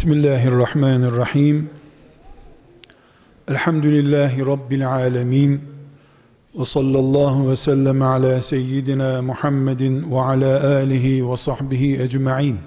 [0.00, 1.70] Bismillahirrahmanirrahim.
[3.48, 5.60] Elhamdülillahi Rabbil alemin.
[6.54, 12.58] Ve sallallahu ve sellem ala seyyidina Muhammedin ve ala alihi ve sahbihi ecma'in.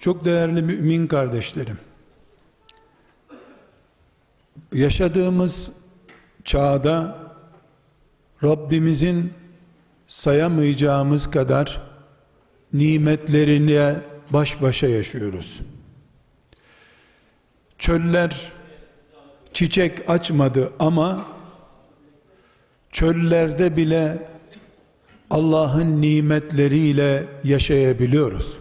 [0.00, 1.78] Çok değerli mümin kardeşlerim.
[4.72, 5.72] Yaşadığımız
[6.44, 7.18] çağda
[8.42, 9.32] Rabbimizin
[10.06, 11.82] sayamayacağımız kadar
[12.72, 15.60] nimetlerine baş başa yaşıyoruz.
[17.78, 18.52] Çöller
[19.52, 21.26] çiçek açmadı ama
[22.92, 24.28] çöllerde bile
[25.30, 28.58] Allah'ın nimetleriyle yaşayabiliyoruz.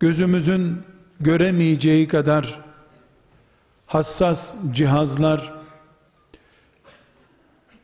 [0.00, 0.82] Gözümüzün
[1.20, 2.60] göremeyeceği kadar
[3.86, 5.52] hassas cihazlar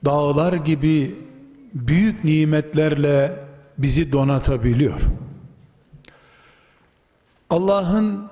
[0.05, 1.15] dağlar gibi
[1.75, 3.45] büyük nimetlerle
[3.79, 5.01] bizi donatabiliyor.
[7.51, 8.29] Allah'ın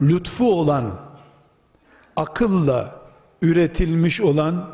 [0.00, 1.00] lütfu olan
[2.16, 3.00] akılla
[3.42, 4.70] üretilmiş olan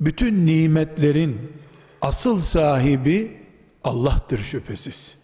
[0.00, 1.52] bütün nimetlerin
[2.00, 3.42] asıl sahibi
[3.84, 5.14] Allah'tır şüphesiz.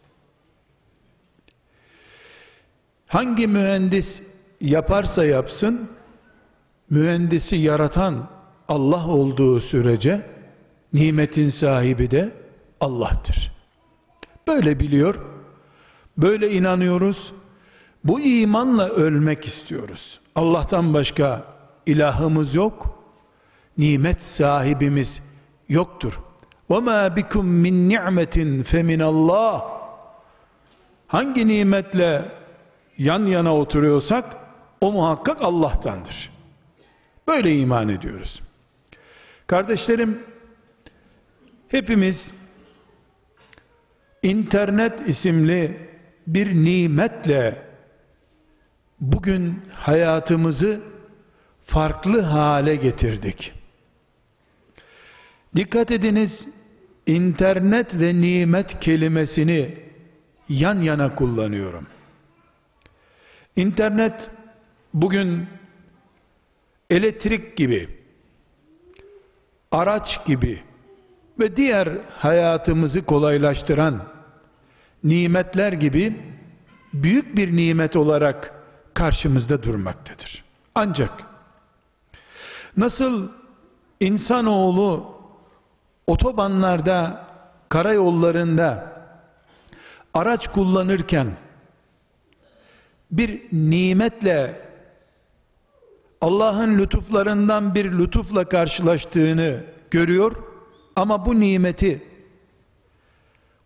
[3.06, 4.22] Hangi mühendis
[4.60, 5.90] yaparsa yapsın,
[6.90, 8.28] mühendisi yaratan
[8.68, 10.26] Allah olduğu sürece,
[10.92, 12.32] nimetin sahibi de
[12.80, 13.52] Allah'tır.
[14.46, 15.37] Böyle biliyor,
[16.17, 17.33] böyle inanıyoruz,
[18.03, 20.19] bu imanla ölmek istiyoruz.
[20.35, 21.45] Allah'tan başka
[21.85, 22.99] ilahımız yok,
[23.77, 25.21] nimet sahibimiz
[25.69, 26.19] yoktur.
[26.69, 29.61] وَمَا بِكُمْ مِنْ نِعْمَةٍ فَمِنَ اللّٰهِ
[31.07, 32.25] Hangi nimetle
[32.97, 34.37] yan yana oturuyorsak,
[34.81, 36.31] o muhakkak Allah'tandır.
[37.27, 38.41] Böyle iman ediyoruz.
[39.47, 40.19] Kardeşlerim,
[41.67, 42.33] hepimiz
[44.23, 45.77] internet isimli
[46.28, 47.62] bir nimetle
[49.00, 50.80] bugün hayatımızı
[51.64, 53.52] farklı hale getirdik.
[55.56, 56.54] Dikkat ediniz,
[57.06, 59.74] internet ve nimet kelimesini
[60.48, 61.86] yan yana kullanıyorum.
[63.56, 64.30] İnternet
[64.94, 65.46] bugün
[66.90, 67.88] elektrik gibi,
[69.70, 70.62] araç gibi
[71.38, 74.17] ve diğer hayatımızı kolaylaştıran
[75.04, 76.16] nimetler gibi
[76.94, 78.54] büyük bir nimet olarak
[78.94, 80.44] karşımızda durmaktadır.
[80.74, 81.12] Ancak
[82.76, 83.28] nasıl
[84.00, 85.14] insanoğlu
[86.06, 87.26] otobanlarda,
[87.68, 88.92] karayollarında
[90.14, 91.26] araç kullanırken
[93.10, 94.68] bir nimetle
[96.20, 100.36] Allah'ın lütuflarından bir lütufla karşılaştığını görüyor
[100.96, 102.07] ama bu nimeti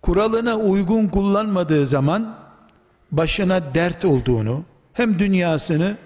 [0.03, 2.37] kuralına uygun kullanmadığı zaman
[3.13, 5.97] başına dert olduğunu hem dünyasını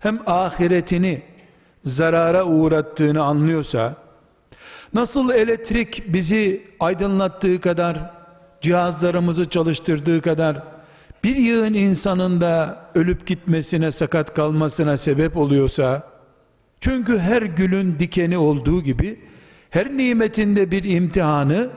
[0.00, 1.22] hem ahiretini
[1.84, 3.94] zarara uğrattığını anlıyorsa
[4.94, 8.10] nasıl elektrik bizi aydınlattığı kadar
[8.60, 10.62] cihazlarımızı çalıştırdığı kadar
[11.24, 16.02] bir yığın insanın da ölüp gitmesine sakat kalmasına sebep oluyorsa
[16.80, 19.20] çünkü her gülün dikeni olduğu gibi
[19.70, 21.70] her nimetinde bir imtihanı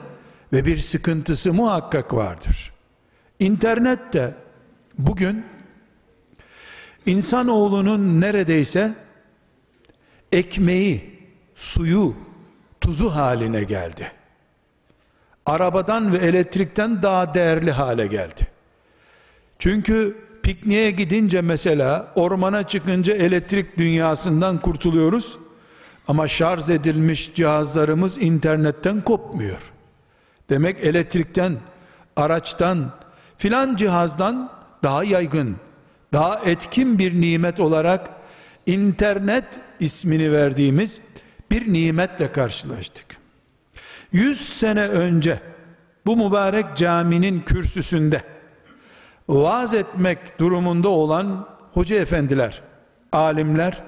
[0.52, 2.72] ve bir sıkıntısı muhakkak vardır.
[3.40, 4.34] İnternet de
[4.98, 5.44] bugün
[7.06, 8.94] insanoğlunun neredeyse
[10.32, 11.20] ekmeği,
[11.54, 12.14] suyu,
[12.80, 14.12] tuzu haline geldi.
[15.46, 18.48] Arabadan ve elektrikten daha değerli hale geldi.
[19.58, 25.38] Çünkü pikniğe gidince mesela ormana çıkınca elektrik dünyasından kurtuluyoruz.
[26.08, 29.77] Ama şarj edilmiş cihazlarımız internetten kopmuyor.
[30.50, 31.56] Demek elektrikten,
[32.16, 32.90] araçtan,
[33.36, 34.50] filan cihazdan
[34.82, 35.56] daha yaygın,
[36.12, 38.10] daha etkin bir nimet olarak
[38.66, 39.44] internet
[39.80, 41.00] ismini verdiğimiz
[41.50, 43.06] bir nimetle karşılaştık.
[44.12, 45.40] Yüz sene önce
[46.06, 48.22] bu mübarek caminin kürsüsünde
[49.28, 52.62] vaaz etmek durumunda olan hoca efendiler,
[53.12, 53.82] alimler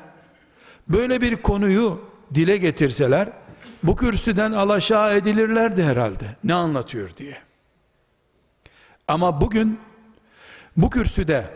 [0.88, 2.00] böyle bir konuyu
[2.34, 3.28] dile getirseler
[3.82, 6.36] bu kürsüden alaşağı edilirlerdi herhalde.
[6.44, 7.36] Ne anlatıyor diye.
[9.08, 9.80] Ama bugün
[10.76, 11.50] bu kürsüde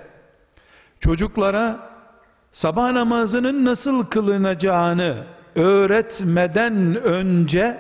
[1.01, 1.91] çocuklara
[2.53, 5.25] sabah namazının nasıl kılınacağını
[5.55, 7.79] öğretmeden önce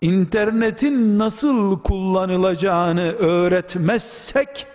[0.00, 4.66] internetin nasıl kullanılacağını öğretmezsek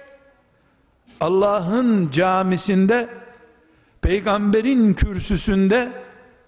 [1.21, 3.09] Allah'ın camisinde
[4.01, 6.04] peygamberin kürsüsünde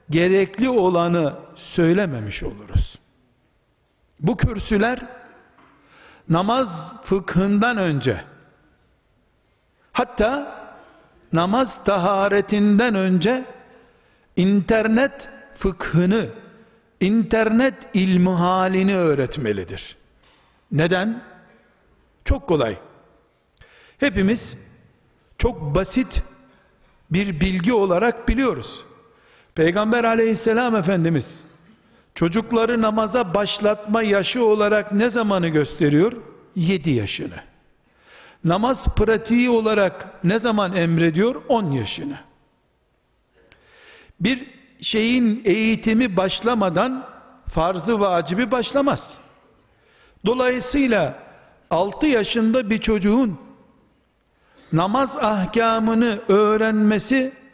[0.09, 3.00] gerekli olanı söylememiş oluruz.
[4.19, 5.00] Bu kürsüler
[6.30, 8.24] namaz fıkhından önce
[9.94, 10.57] hatta
[11.33, 13.45] namaz taharetinden önce
[14.36, 16.30] internet fıkhını
[17.00, 19.95] internet ilmi halini öğretmelidir.
[20.71, 21.24] Neden?
[22.25, 22.77] Çok kolay.
[23.98, 24.57] Hepimiz
[25.38, 26.24] çok basit
[27.12, 28.87] bir bilgi olarak biliyoruz.
[29.57, 31.42] Peygamber aleyhisselam efendimiz
[32.15, 36.13] çocukları namaza başlatma yaşı olarak ne zamanı gösteriyor?
[36.56, 37.39] 7 yaşını.
[38.44, 41.42] Namaz pratiği olarak ne zaman emrediyor?
[41.50, 42.18] 10 yaşını.
[44.19, 44.48] Bir
[44.81, 47.07] şeyin eğitimi başlamadan
[47.50, 49.18] farzı vacibi başlamaz.
[50.25, 51.19] Dolayısıyla
[51.69, 53.39] 6 yaşında bir çocuğun
[54.74, 57.47] namaz ahkamını öğrenmesi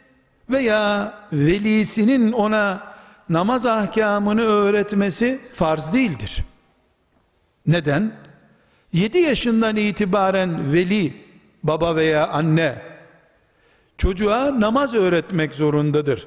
[0.50, 2.94] veya velisinin ona
[3.28, 6.44] namaz ahkamını öğretmesi farz değildir.
[7.66, 8.12] Neden?
[8.92, 11.24] 7 yaşından itibaren veli,
[11.62, 12.82] baba veya anne
[13.98, 16.26] çocuğa namaz öğretmek zorundadır.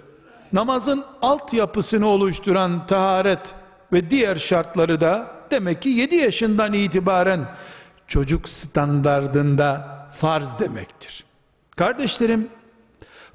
[0.53, 3.53] Namazın altyapısını oluşturan taharet
[3.93, 7.47] ve diğer şartları da demek ki 7 yaşından itibaren
[8.07, 11.23] çocuk standardında farz demektir.
[11.75, 12.49] Kardeşlerim,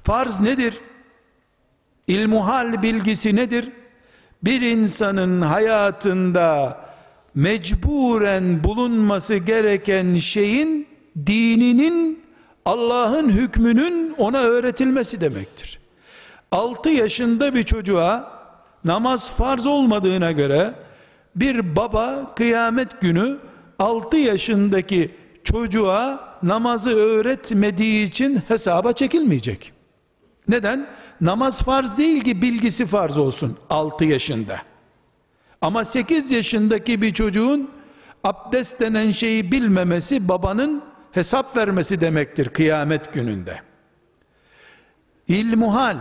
[0.03, 0.79] farz nedir?
[2.07, 3.69] İlmuhal bilgisi nedir?
[4.43, 6.77] Bir insanın hayatında
[7.35, 10.87] mecburen bulunması gereken şeyin
[11.25, 12.23] dininin
[12.65, 15.79] Allah'ın hükmünün ona öğretilmesi demektir.
[16.51, 18.31] 6 yaşında bir çocuğa
[18.85, 20.73] namaz farz olmadığına göre
[21.35, 23.37] bir baba kıyamet günü
[23.79, 25.11] 6 yaşındaki
[25.43, 29.72] çocuğa namazı öğretmediği için hesaba çekilmeyecek.
[30.47, 30.87] Neden?
[31.21, 34.57] Namaz farz değil ki bilgisi farz olsun 6 yaşında.
[35.61, 37.69] Ama 8 yaşındaki bir çocuğun
[38.23, 40.81] abdest denen şeyi bilmemesi babanın
[41.11, 43.61] hesap vermesi demektir kıyamet gününde.
[45.27, 45.97] İlmuhal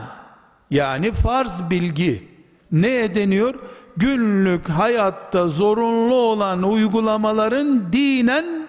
[0.71, 2.29] yani farz bilgi
[2.73, 3.55] neye deniyor?
[3.97, 8.69] Günlük hayatta zorunlu olan uygulamaların dinen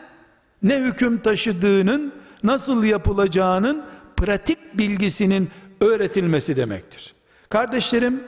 [0.63, 3.83] ne hüküm taşıdığının, nasıl yapılacağının
[4.17, 5.49] pratik bilgisinin
[5.83, 7.13] öğretilmesi demektir.
[7.49, 8.23] Kardeşlerim,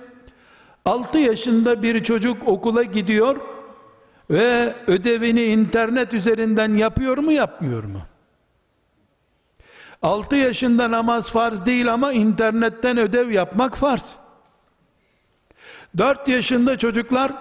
[0.86, 3.40] 6 yaşında bir çocuk okula gidiyor
[4.30, 8.02] ve ödevini internet üzerinden yapıyor mu yapmıyor mu?
[10.02, 14.16] 6 yaşında namaz farz değil ama internetten ödev yapmak farz.
[15.98, 17.32] 4 yaşında çocuklar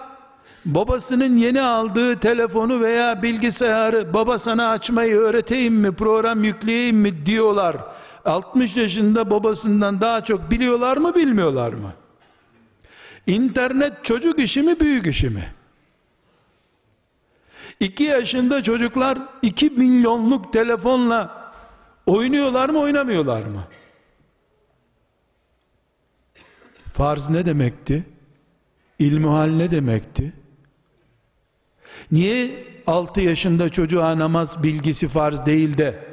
[0.65, 7.77] babasının yeni aldığı telefonu veya bilgisayarı baba sana açmayı öğreteyim mi program yükleyeyim mi diyorlar
[8.25, 11.93] 60 yaşında babasından daha çok biliyorlar mı bilmiyorlar mı?
[13.27, 15.45] İnternet çocuk işi mi büyük işi mi?
[17.81, 21.53] 2 yaşında çocuklar 2 milyonluk telefonla
[22.07, 23.65] oynuyorlar mı oynamıyorlar mı?
[26.93, 28.05] Farz ne demekti?
[28.99, 30.33] İlmuhal ne demekti?
[32.13, 36.05] Niye 6 yaşında çocuğa namaz bilgisi farz değil de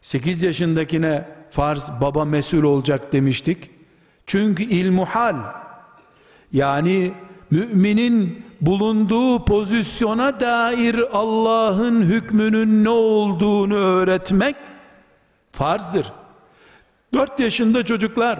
[0.00, 3.70] 8 yaşındakine farz baba mesul olacak demiştik?
[4.26, 5.36] Çünkü ilmuhal
[6.52, 7.12] yani
[7.50, 14.56] müminin bulunduğu pozisyona dair Allah'ın hükmünün ne olduğunu öğretmek
[15.52, 16.12] farzdır.
[17.14, 18.38] 4 yaşında çocuklar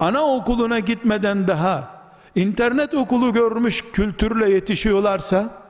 [0.00, 1.94] anaokuluna gitmeden daha
[2.34, 5.63] internet okulu görmüş kültürle yetişiyorlarsa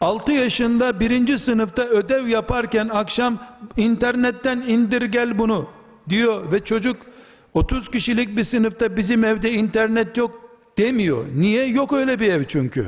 [0.00, 3.38] 6 yaşında birinci sınıfta ödev yaparken akşam
[3.76, 5.68] internetten indir gel bunu
[6.08, 6.96] diyor ve çocuk
[7.54, 11.24] 30 kişilik bir sınıfta bizim evde internet yok demiyor.
[11.36, 11.66] Niye?
[11.66, 12.86] Yok öyle bir ev çünkü.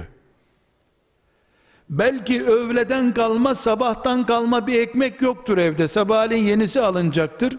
[1.90, 5.88] Belki öğleden kalma sabahtan kalma bir ekmek yoktur evde.
[5.88, 7.56] Sabahleyin yenisi alınacaktır.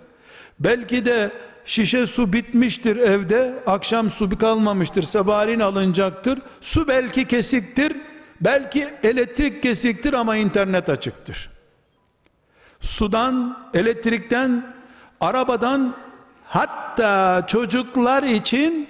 [0.60, 1.32] Belki de
[1.66, 3.54] şişe su bitmiştir evde.
[3.68, 5.04] Akşam su kalmamıştır.
[5.04, 6.40] Sabahleyin alınacaktır.
[6.62, 7.94] Su belki kesiktir
[8.42, 11.50] Belki elektrik kesiktir ama internet açıktır.
[12.80, 14.74] Sudan, elektrikten,
[15.20, 15.94] arabadan
[16.46, 18.88] hatta çocuklar için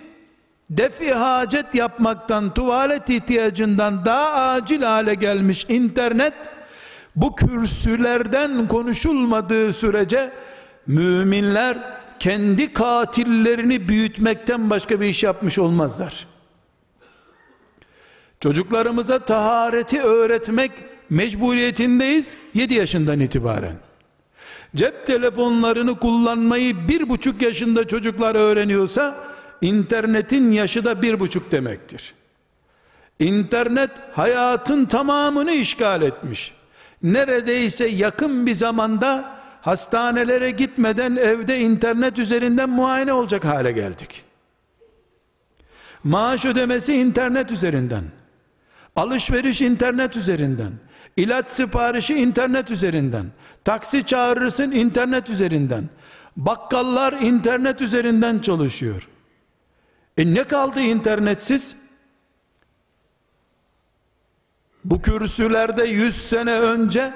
[0.69, 6.33] defi hacet yapmaktan, tuvalet ihtiyacından daha acil hale gelmiş internet
[7.15, 10.31] bu kürsülerden konuşulmadığı sürece
[10.87, 11.77] müminler
[12.19, 16.30] kendi katillerini büyütmekten başka bir iş yapmış olmazlar.
[18.41, 20.71] Çocuklarımıza tahareti öğretmek
[21.09, 23.75] mecburiyetindeyiz 7 yaşından itibaren.
[24.75, 29.15] Cep telefonlarını kullanmayı bir buçuk yaşında çocuklar öğreniyorsa
[29.61, 32.13] internetin yaşı da bir buçuk demektir.
[33.19, 36.53] İnternet hayatın tamamını işgal etmiş.
[37.03, 44.23] Neredeyse yakın bir zamanda hastanelere gitmeden evde internet üzerinden muayene olacak hale geldik.
[46.03, 48.03] Maaş ödemesi internet üzerinden.
[48.95, 50.71] Alışveriş internet üzerinden.
[51.17, 53.25] İlaç siparişi internet üzerinden.
[53.63, 55.89] Taksi çağırırsın internet üzerinden.
[56.37, 59.07] Bakkallar internet üzerinden çalışıyor.
[60.17, 61.77] E ne kaldı internetsiz?
[64.85, 67.13] Bu kürsülerde yüz sene önce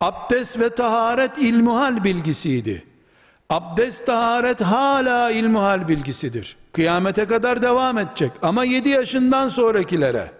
[0.00, 2.84] abdest ve taharet ilmuhal bilgisiydi.
[3.50, 6.56] Abdest taharet hala ilmuhal bilgisidir.
[6.78, 8.32] Kıyamete kadar devam edecek.
[8.42, 10.30] Ama 7 yaşından sonrakilere,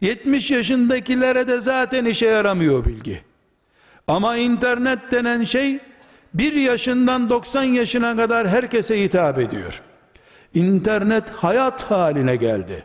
[0.00, 3.22] 70 yaşındakilere de zaten işe yaramıyor bilgi.
[4.06, 5.78] Ama internet denen şey,
[6.34, 9.80] 1 yaşından 90 yaşına kadar herkese hitap ediyor.
[10.54, 12.84] İnternet hayat haline geldi.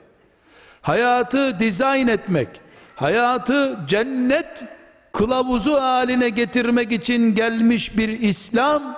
[0.82, 2.50] Hayatı dizayn etmek,
[2.96, 4.66] hayatı cennet
[5.12, 8.98] kılavuzu haline getirmek için gelmiş bir İslam,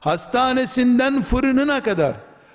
[0.00, 2.14] hastanesinden fırınına kadar,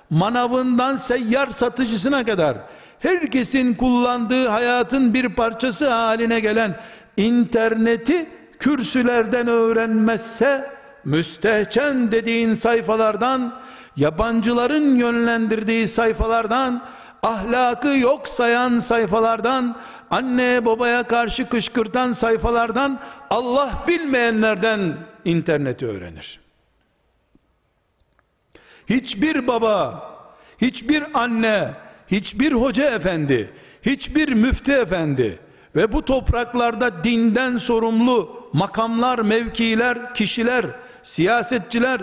[0.09, 2.57] manavından seyyar satıcısına kadar,
[2.99, 6.75] herkesin kullandığı hayatın bir parçası haline gelen
[7.17, 10.71] interneti kürsülerden öğrenmezse,
[11.05, 13.53] müstehcen dediğin sayfalardan,
[13.95, 16.83] yabancıların yönlendirdiği sayfalardan,
[17.23, 19.75] ahlakı yok sayan sayfalardan,
[20.11, 22.99] anne babaya karşı kışkırtan sayfalardan,
[23.29, 24.79] Allah bilmeyenlerden
[25.25, 26.46] interneti öğrenir.
[28.89, 30.11] Hiçbir baba,
[30.61, 31.73] hiçbir anne,
[32.11, 33.51] hiçbir hoca efendi,
[33.81, 35.39] hiçbir müftü efendi
[35.75, 40.65] ve bu topraklarda dinden sorumlu makamlar, mevkiler, kişiler,
[41.03, 42.01] siyasetçiler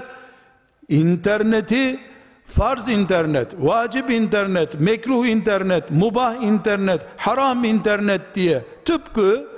[0.88, 1.98] interneti
[2.46, 9.48] farz internet, vacip internet, mekruh internet, mubah internet, haram internet diye tıpkı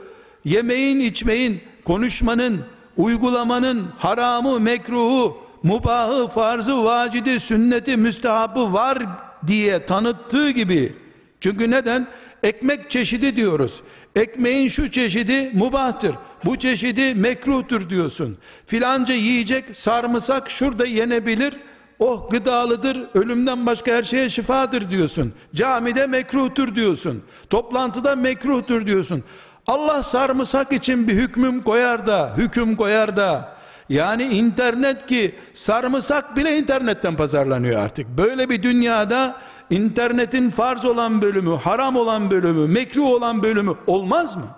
[0.44, 2.60] yemeğin, içmeyin, konuşmanın,
[2.96, 8.98] uygulamanın haramı, mekruhu, mubahı, farzı, vacidi, sünneti, müstehabı var
[9.46, 10.94] diye tanıttığı gibi.
[11.40, 12.06] Çünkü neden?
[12.42, 13.82] Ekmek çeşidi diyoruz.
[14.16, 16.14] Ekmeğin şu çeşidi mubahtır.
[16.44, 18.38] Bu çeşidi mekruhtur diyorsun.
[18.66, 21.54] Filanca yiyecek sarımsak şurada yenebilir
[21.98, 25.32] oh gıdalıdır, ölümden başka her şeye şifadır diyorsun.
[25.54, 27.22] Camide mekruhtur diyorsun.
[27.50, 29.24] Toplantıda mekruhtur diyorsun.
[29.66, 33.55] Allah sarımsak için bir hükmüm koyar da, hüküm koyar da,
[33.88, 38.06] yani internet ki sarımsak bile internetten pazarlanıyor artık.
[38.08, 39.36] Böyle bir dünyada
[39.70, 44.48] internetin farz olan bölümü, haram olan bölümü, mekruh olan bölümü olmaz mı?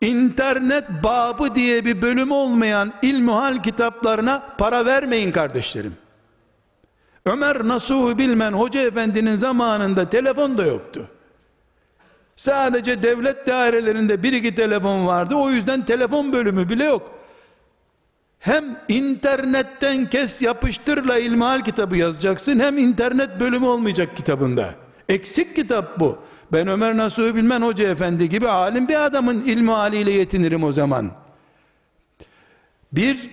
[0.00, 5.94] İnternet babı diye bir bölüm olmayan ilmuhal kitaplarına para vermeyin kardeşlerim.
[7.26, 11.10] Ömer Nasuh'u bilmen hoca efendinin zamanında telefon da yoktu.
[12.36, 15.34] Sadece devlet dairelerinde bir iki telefon vardı.
[15.34, 17.10] O yüzden telefon bölümü bile yok.
[18.38, 24.74] Hem internetten kes yapıştırla ilmihal kitabı yazacaksın hem internet bölümü olmayacak kitabında.
[25.08, 26.18] Eksik kitap bu.
[26.52, 31.10] Ben Ömer Nasuhi Bilmen Hoca Efendi gibi alim bir adamın ilmi haliyle yetinirim o zaman.
[32.92, 33.30] Bir,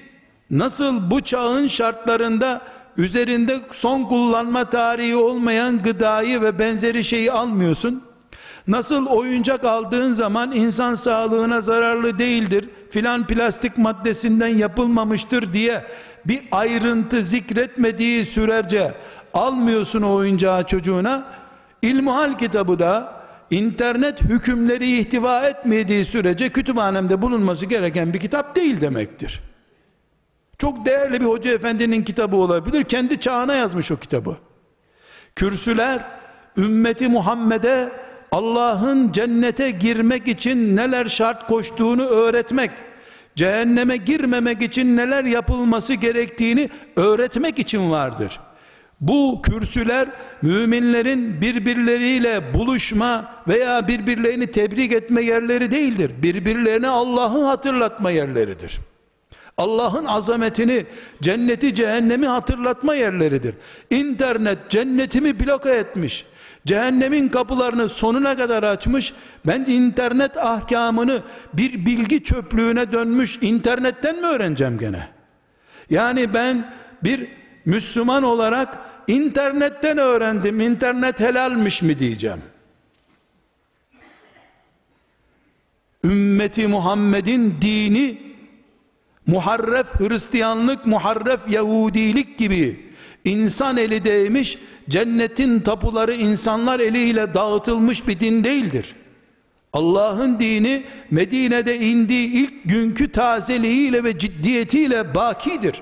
[0.52, 2.62] nasıl bu çağın şartlarında
[2.98, 8.09] üzerinde son kullanma tarihi olmayan gıdayı ve benzeri şeyi almıyorsun?
[8.68, 15.84] Nasıl oyuncak aldığın zaman insan sağlığına zararlı değildir, filan plastik maddesinden yapılmamıştır diye
[16.26, 18.94] bir ayrıntı zikretmediği sürerce
[19.34, 21.40] almıyorsun o oyuncağı çocuğuna,
[21.82, 29.42] İlmuhal kitabı da internet hükümleri ihtiva etmediği sürece kütüphanemde bulunması gereken bir kitap değil demektir.
[30.58, 32.84] Çok değerli bir hoca efendinin kitabı olabilir.
[32.84, 34.38] Kendi çağına yazmış o kitabı.
[35.36, 36.06] Kürsüler
[36.58, 37.92] ümmeti Muhammed'e
[38.32, 42.72] Allah'ın cennete girmek için neler şart koştuğunu öğretmek,
[43.36, 48.40] cehenneme girmemek için neler yapılması gerektiğini öğretmek için vardır.
[49.02, 50.10] Bu kürsüler
[50.42, 56.12] müminlerin birbirleriyle buluşma veya birbirlerini tebrik etme yerleri değildir.
[56.24, 58.80] Birbirlerine Allah'ı hatırlatma yerleridir.
[59.58, 60.86] Allah'ın azametini,
[61.22, 63.56] cenneti, cehennemi hatırlatma yerleridir.
[63.90, 66.26] İnternet cennetimi bloke etmiş.
[66.70, 69.14] Cehennemin kapılarını sonuna kadar açmış.
[69.48, 71.24] Ben internet ahkamını
[71.54, 75.08] bir bilgi çöplüğüne dönmüş internetten mi öğreneceğim gene?
[75.90, 76.74] Yani ben
[77.04, 77.28] bir
[77.66, 82.42] Müslüman olarak internetten öğrendim internet helalmiş mi diyeceğim
[86.04, 88.22] ümmeti Muhammed'in dini
[89.28, 92.89] muharref Hristiyanlık muharref Yahudilik gibi
[93.26, 94.58] insan eli değmiş,
[94.90, 98.96] cennetin tapuları insanlar eliyle dağıtılmış bir din değildir.
[99.74, 105.82] Allah'ın dini Medine'de indiği ilk günkü tazeliğiyle ve ciddiyetiyle bakidir.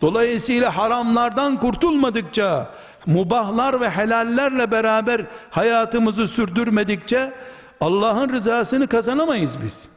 [0.00, 2.70] Dolayısıyla haramlardan kurtulmadıkça,
[3.06, 7.32] mubahlar ve helallerle beraber hayatımızı sürdürmedikçe
[7.80, 9.88] Allah'ın rızasını kazanamayız biz.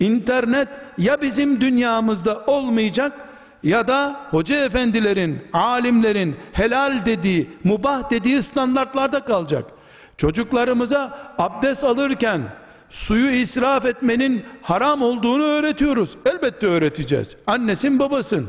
[0.00, 3.27] İnternet ya bizim dünyamızda olmayacak
[3.62, 9.64] ya da hoca efendilerin, alimlerin helal dediği, mubah dediği standartlarda kalacak.
[10.16, 12.42] Çocuklarımıza abdest alırken
[12.90, 16.10] suyu israf etmenin haram olduğunu öğretiyoruz.
[16.26, 17.36] Elbette öğreteceğiz.
[17.46, 18.48] Annesin babasın.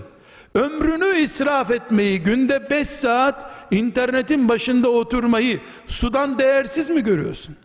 [0.56, 7.56] Ömrünü israf etmeyi, günde 5 saat internetin başında oturmayı sudan değersiz mi görüyorsun?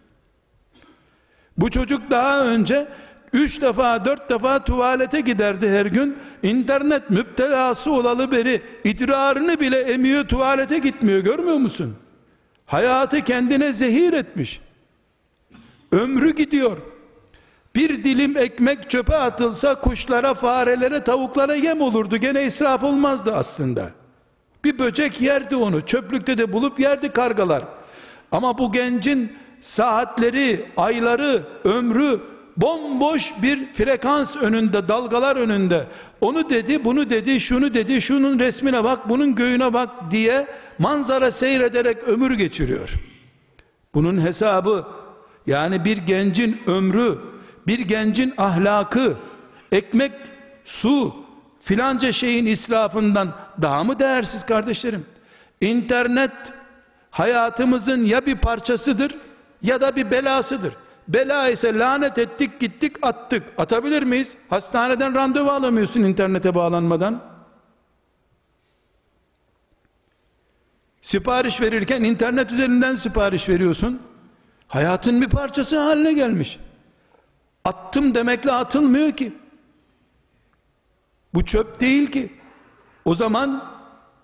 [1.59, 2.87] Bu çocuk daha önce
[3.35, 6.17] üç defa dört defa tuvalete giderdi her gün.
[6.43, 11.97] İnternet müptelası olalı beri idrarını bile emiyor tuvalete gitmiyor görmüyor musun?
[12.67, 14.61] Hayatı kendine zehir etmiş.
[15.93, 16.79] Ömrü gidiyor.
[17.77, 22.17] Bir dilim ekmek çöpe atılsa kuşlara, farelere, tavuklara yem olurdu.
[22.17, 23.91] Gene israf olmazdı aslında.
[24.65, 25.87] Bir böcek yerdi onu.
[25.87, 27.65] Çöplükte de bulup yerdi kargalar.
[28.33, 32.21] Ama bu gencin saatleri, ayları, ömrü
[32.57, 35.87] bomboş bir frekans önünde, dalgalar önünde.
[36.21, 40.47] Onu dedi, bunu dedi, şunu dedi, şunun resmine bak, bunun göğüne bak diye
[40.79, 42.95] manzara seyrederek ömür geçiriyor.
[43.95, 44.87] Bunun hesabı
[45.47, 47.19] yani bir gencin ömrü,
[47.67, 49.17] bir gencin ahlakı,
[49.73, 50.13] ekmek,
[50.65, 51.15] su,
[51.61, 53.29] filanca şeyin israfından
[53.63, 55.07] daha mı değersiz kardeşlerim?
[55.61, 56.33] İnternet
[57.11, 59.17] hayatımızın ya bir parçasıdır
[59.63, 60.73] ya da bir belasıdır.
[61.09, 63.43] Bela ise lanet ettik gittik attık.
[63.59, 64.37] Atabilir miyiz?
[64.51, 67.23] Hastaneden randevu alamıyorsun internete bağlanmadan.
[71.01, 74.03] Sipariş verirken internet üzerinden sipariş veriyorsun.
[74.69, 76.59] Hayatın bir parçası haline gelmiş.
[77.65, 79.33] Attım demekle atılmıyor ki.
[81.35, 82.33] Bu çöp değil ki.
[83.05, 83.65] O zaman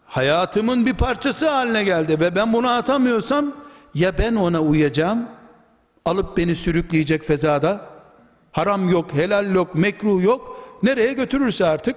[0.07, 3.53] hayatımın bir parçası haline geldi ve ben bunu atamıyorsam
[3.95, 5.29] ya ben ona uyacağım
[6.05, 7.87] alıp beni sürükleyecek fezada
[8.53, 11.97] haram yok, helal yok, mekruh yok nereye götürürse artık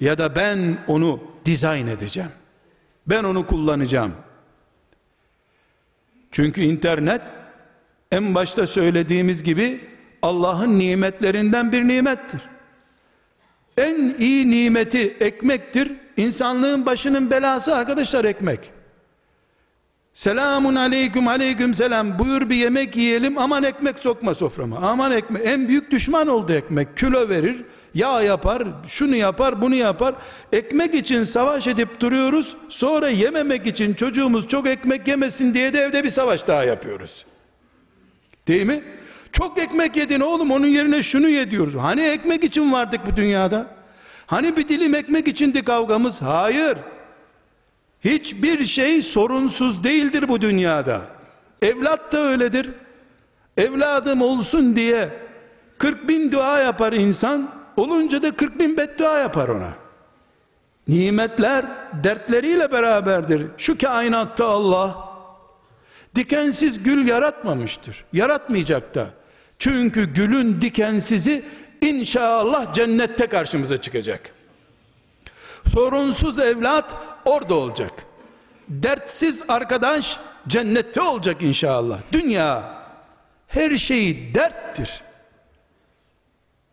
[0.00, 2.30] ya da ben onu dizayn edeceğim.
[3.06, 4.12] Ben onu kullanacağım.
[6.30, 7.22] Çünkü internet
[8.12, 9.80] en başta söylediğimiz gibi
[10.22, 12.40] Allah'ın nimetlerinden bir nimettir.
[13.78, 15.92] En iyi nimeti ekmektir.
[16.16, 18.72] İnsanlığın başının belası arkadaşlar ekmek.
[20.20, 22.18] Selamun aleyküm aleyküm selam.
[22.18, 23.38] Buyur bir yemek yiyelim.
[23.38, 24.76] Aman ekmek sokma soframa.
[24.76, 25.46] Aman ekmek.
[25.46, 26.96] En büyük düşman oldu ekmek.
[26.96, 30.14] Kilo verir yağ yapar şunu yapar bunu yapar.
[30.52, 32.56] Ekmek için savaş edip duruyoruz.
[32.68, 37.26] Sonra yememek için çocuğumuz çok ekmek yemesin diye de evde bir savaş daha yapıyoruz.
[38.48, 38.82] Değil mi?
[39.32, 41.74] Çok ekmek yedin oğlum onun yerine şunu ye diyoruz.
[41.74, 43.66] Hani ekmek için vardık bu dünyada?
[44.26, 46.22] Hani bir dilim ekmek içindi kavgamız?
[46.22, 46.78] Hayır
[48.04, 51.00] Hiçbir şey sorunsuz değildir bu dünyada.
[51.62, 52.70] Evlat da öyledir.
[53.56, 55.08] Evladım olsun diye
[55.78, 59.72] 40 bin dua yapar insan, olunca da 40 bin beddua yapar ona.
[60.88, 61.64] Nimetler
[62.04, 63.46] dertleriyle beraberdir.
[63.58, 65.10] Şu kainatta Allah
[66.14, 68.04] dikensiz gül yaratmamıştır.
[68.12, 69.06] Yaratmayacak da.
[69.58, 71.44] Çünkü gülün dikensizi
[71.80, 74.20] inşallah cennette karşımıza çıkacak.
[75.68, 77.92] Sorunsuz evlat orada olacak.
[78.68, 81.98] Dertsiz arkadaş cennette olacak inşallah.
[82.12, 82.80] Dünya
[83.46, 85.02] her şeyi derttir.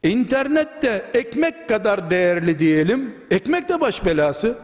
[0.04, 3.16] İnternette ekmek kadar değerli diyelim.
[3.32, 4.58] Ekmek de baş belası.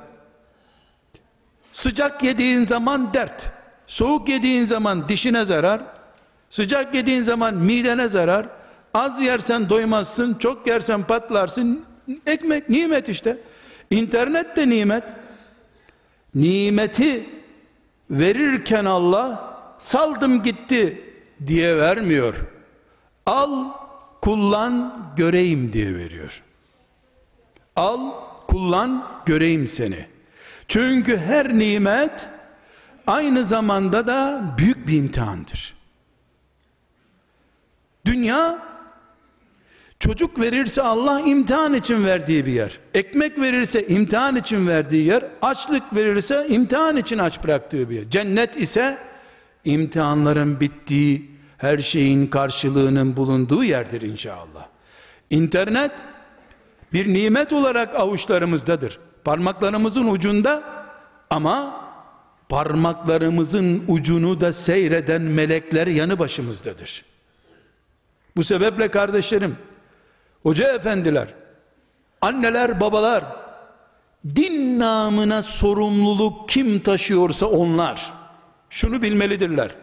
[1.71, 3.49] Sıcak yediğin zaman dert.
[3.87, 5.81] Soğuk yediğin zaman dişine zarar.
[6.49, 8.45] Sıcak yediğin zaman midene zarar.
[8.93, 11.85] Az yersen doymazsın, çok yersen patlarsın.
[12.27, 13.37] Ekmek nimet işte.
[13.89, 15.03] İnternet de nimet.
[16.35, 17.23] Nimeti
[18.09, 21.01] verirken Allah saldım gitti
[21.47, 22.35] diye vermiyor.
[23.25, 23.69] Al,
[24.21, 26.41] kullan, göreyim diye veriyor.
[27.75, 28.11] Al,
[28.47, 30.07] kullan, göreyim seni.
[30.67, 32.29] Çünkü her nimet
[33.07, 35.73] aynı zamanda da büyük bir imtihandır.
[38.05, 38.72] Dünya
[40.03, 42.79] Çocuk verirse Allah imtihan için verdiği bir yer.
[42.93, 45.23] Ekmek verirse imtihan için verdiği yer.
[45.41, 48.09] Açlık verirse imtihan için aç bıraktığı bir yer.
[48.09, 48.97] Cennet ise
[49.65, 54.67] imtihanların bittiği, her şeyin karşılığının bulunduğu yerdir inşallah.
[55.29, 55.91] İnternet
[56.93, 58.99] bir nimet olarak avuçlarımızdadır.
[59.23, 60.63] Parmaklarımızın ucunda
[61.29, 61.85] Ama
[62.49, 67.05] parmaklarımızın ucunu da seyreden melekler yanı başımızdadır.
[68.35, 69.55] Bu sebeple kardeşlerim,
[70.43, 71.27] hoca efendiler,
[72.21, 73.23] anneler, babalar,
[74.35, 78.13] din namına sorumluluk kim taşıyorsa onlar,
[78.69, 79.75] şunu bilmelidirler.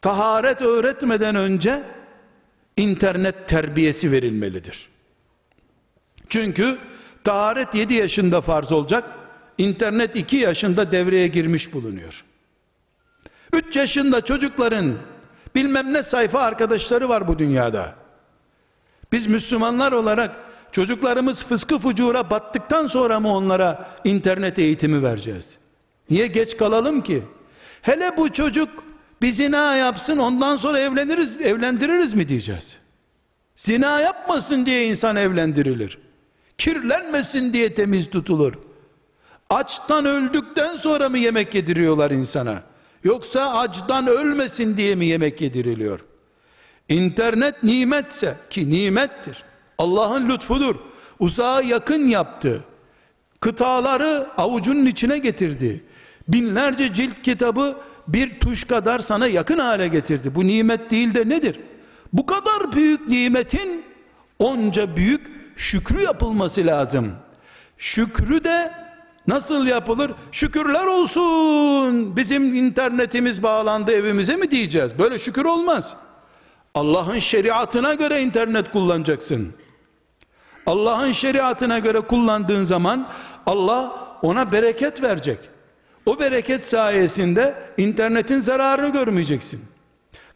[0.00, 1.82] Taharet öğretmeden önce
[2.76, 4.88] internet terbiyesi verilmelidir.
[6.28, 6.78] Çünkü
[7.24, 9.04] taharet 7 yaşında farz olacak,
[9.58, 12.24] internet 2 yaşında devreye girmiş bulunuyor.
[13.52, 14.94] 3 yaşında çocukların
[15.54, 17.99] bilmem ne sayfa arkadaşları var bu dünyada.
[19.12, 20.36] Biz Müslümanlar olarak
[20.72, 25.56] çocuklarımız fıskı fucura battıktan sonra mı onlara internet eğitimi vereceğiz?
[26.10, 27.22] Niye geç kalalım ki?
[27.82, 28.68] Hele bu çocuk
[29.22, 32.76] bir zina yapsın ondan sonra evleniriz, evlendiririz mi diyeceğiz?
[33.56, 35.98] Zina yapmasın diye insan evlendirilir.
[36.58, 38.52] Kirlenmesin diye temiz tutulur.
[39.50, 42.62] Açtan öldükten sonra mı yemek yediriyorlar insana?
[43.04, 46.00] Yoksa açtan ölmesin diye mi yemek yediriliyor?
[46.90, 49.44] İnternet nimetse ki nimettir.
[49.78, 50.74] Allah'ın lütfudur.
[51.18, 52.64] Uzağa yakın yaptı.
[53.40, 55.84] Kıtaları avucunun içine getirdi.
[56.28, 57.76] Binlerce cilt kitabı
[58.08, 60.34] bir tuş kadar sana yakın hale getirdi.
[60.34, 61.60] Bu nimet değil de nedir?
[62.12, 63.84] Bu kadar büyük nimetin
[64.38, 65.20] onca büyük
[65.56, 67.12] şükrü yapılması lazım.
[67.78, 68.72] Şükrü de
[69.26, 70.12] nasıl yapılır?
[70.32, 72.16] Şükürler olsun.
[72.16, 74.98] Bizim internetimiz bağlandı evimize mi diyeceğiz?
[74.98, 75.96] Böyle şükür olmaz.
[76.74, 79.54] Allah'ın şeriatına göre internet kullanacaksın.
[80.66, 83.08] Allah'ın şeriatına göre kullandığın zaman
[83.46, 85.38] Allah ona bereket verecek.
[86.06, 89.60] O bereket sayesinde internetin zararını görmeyeceksin.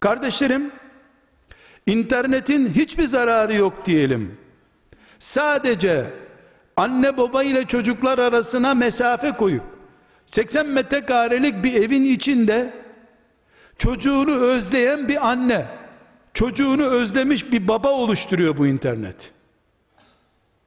[0.01, 0.70] Kardeşlerim,
[1.87, 4.38] internetin hiçbir zararı yok diyelim.
[5.18, 6.05] Sadece
[6.77, 9.62] anne baba ile çocuklar arasına mesafe koyup
[10.27, 12.73] 80 metrekarelik bir evin içinde
[13.79, 15.66] çocuğunu özleyen bir anne,
[16.35, 19.31] çocuğunu özlemiş bir baba oluşturuyor bu internet.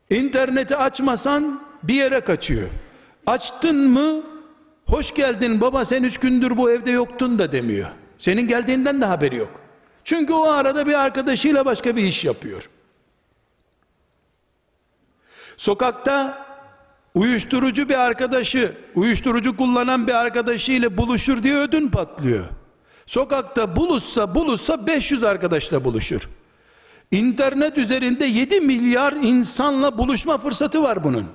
[0.09, 2.69] İnterneti açmasan bir yere kaçıyor.
[3.25, 4.23] Açtın mı
[4.85, 7.87] hoş geldin baba sen üç gündür bu evde yoktun da demiyor.
[8.17, 9.61] Senin geldiğinden de haberi yok.
[10.03, 12.69] Çünkü o arada bir arkadaşıyla başka bir iş yapıyor.
[15.57, 16.45] Sokakta
[17.15, 22.45] uyuşturucu bir arkadaşı, uyuşturucu kullanan bir arkadaşıyla buluşur diye ödün patlıyor.
[23.07, 26.29] Sokakta buluşsa buluşsa 500 arkadaşla buluşur.
[27.11, 31.25] İnternet üzerinde 7 milyar insanla buluşma fırsatı var bunun.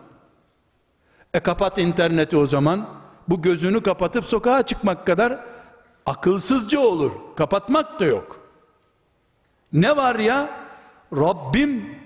[1.35, 2.89] E kapat interneti o zaman.
[3.29, 5.39] Bu gözünü kapatıp sokağa çıkmak kadar
[6.07, 7.13] akılsızca olur.
[7.37, 8.41] Kapatmak da yok.
[9.73, 10.51] Ne var ya?
[11.13, 11.97] Rabbim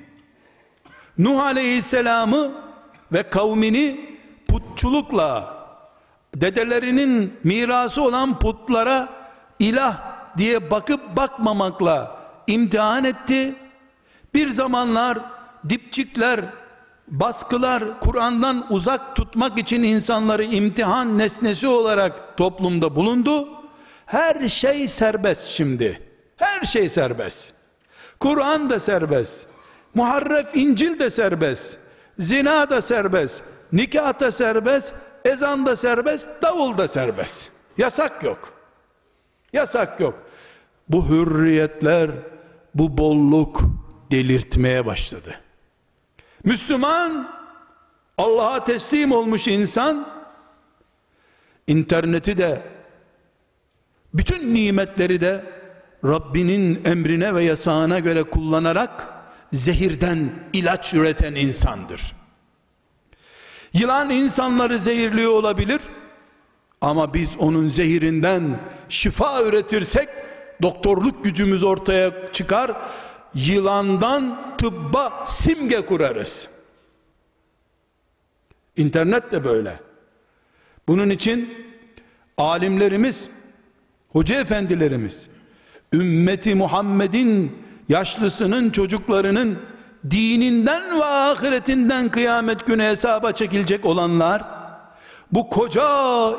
[1.18, 2.52] Nuh Aleyhisselam'ı
[3.12, 5.56] ve kavmini putçulukla
[6.34, 9.15] dedelerinin mirası olan putlara
[9.58, 9.98] ilah
[10.38, 12.16] diye bakıp bakmamakla
[12.46, 13.54] imtihan etti.
[14.34, 15.18] Bir zamanlar
[15.68, 16.40] dipçikler,
[17.08, 23.48] baskılar Kur'an'dan uzak tutmak için insanları imtihan nesnesi olarak toplumda bulundu.
[24.06, 26.02] Her şey serbest şimdi.
[26.36, 27.54] Her şey serbest.
[28.20, 29.46] Kur'an da serbest.
[29.94, 31.78] Muharref İncil de serbest.
[32.18, 33.44] Zina da serbest.
[33.72, 34.94] Nikah da serbest.
[35.24, 36.28] Ezan da serbest.
[36.42, 37.50] Davul da serbest.
[37.78, 38.55] Yasak yok.
[39.52, 40.22] Yasak yok.
[40.88, 42.10] Bu hürriyetler,
[42.74, 43.62] bu bolluk
[44.10, 45.40] delirtmeye başladı.
[46.44, 47.36] Müslüman,
[48.18, 50.08] Allah'a teslim olmuş insan,
[51.66, 52.62] interneti de,
[54.14, 55.44] bütün nimetleri de
[56.04, 59.08] Rabbinin emrine ve yasağına göre kullanarak
[59.52, 62.16] zehirden ilaç üreten insandır.
[63.72, 65.80] Yılan insanları zehirliyor olabilir
[66.80, 70.08] ama biz onun zehirinden şifa üretirsek
[70.62, 72.72] doktorluk gücümüz ortaya çıkar.
[73.34, 76.48] Yılandan tıbba simge kurarız.
[78.76, 79.80] İnternet de böyle.
[80.88, 81.54] Bunun için
[82.38, 83.30] alimlerimiz,
[84.08, 85.28] hoca efendilerimiz,
[85.92, 87.58] ümmeti Muhammed'in
[87.88, 89.58] yaşlısının çocuklarının
[90.10, 94.55] dininden ve ahiretinden kıyamet günü hesaba çekilecek olanlar
[95.32, 95.88] bu koca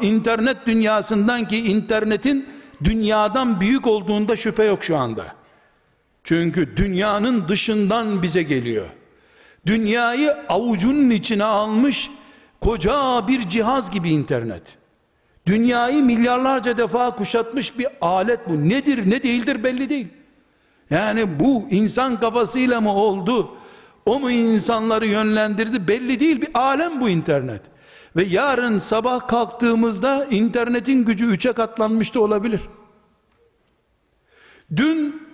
[0.01, 2.49] internet dünyasından ki internetin
[2.83, 5.25] dünyadan büyük olduğunda şüphe yok şu anda.
[6.23, 8.87] Çünkü dünyanın dışından bize geliyor.
[9.65, 12.09] Dünyayı avucunun içine almış
[12.61, 14.77] koca bir cihaz gibi internet.
[15.45, 18.69] Dünyayı milyarlarca defa kuşatmış bir alet bu.
[18.69, 20.07] Nedir ne değildir belli değil.
[20.89, 23.57] Yani bu insan kafasıyla mı oldu?
[24.05, 25.87] O mu insanları yönlendirdi?
[25.87, 27.61] Belli değil bir alem bu internet.
[28.17, 32.61] Ve yarın sabah kalktığımızda internetin gücü üçe katlanmış da olabilir.
[34.75, 35.27] Dün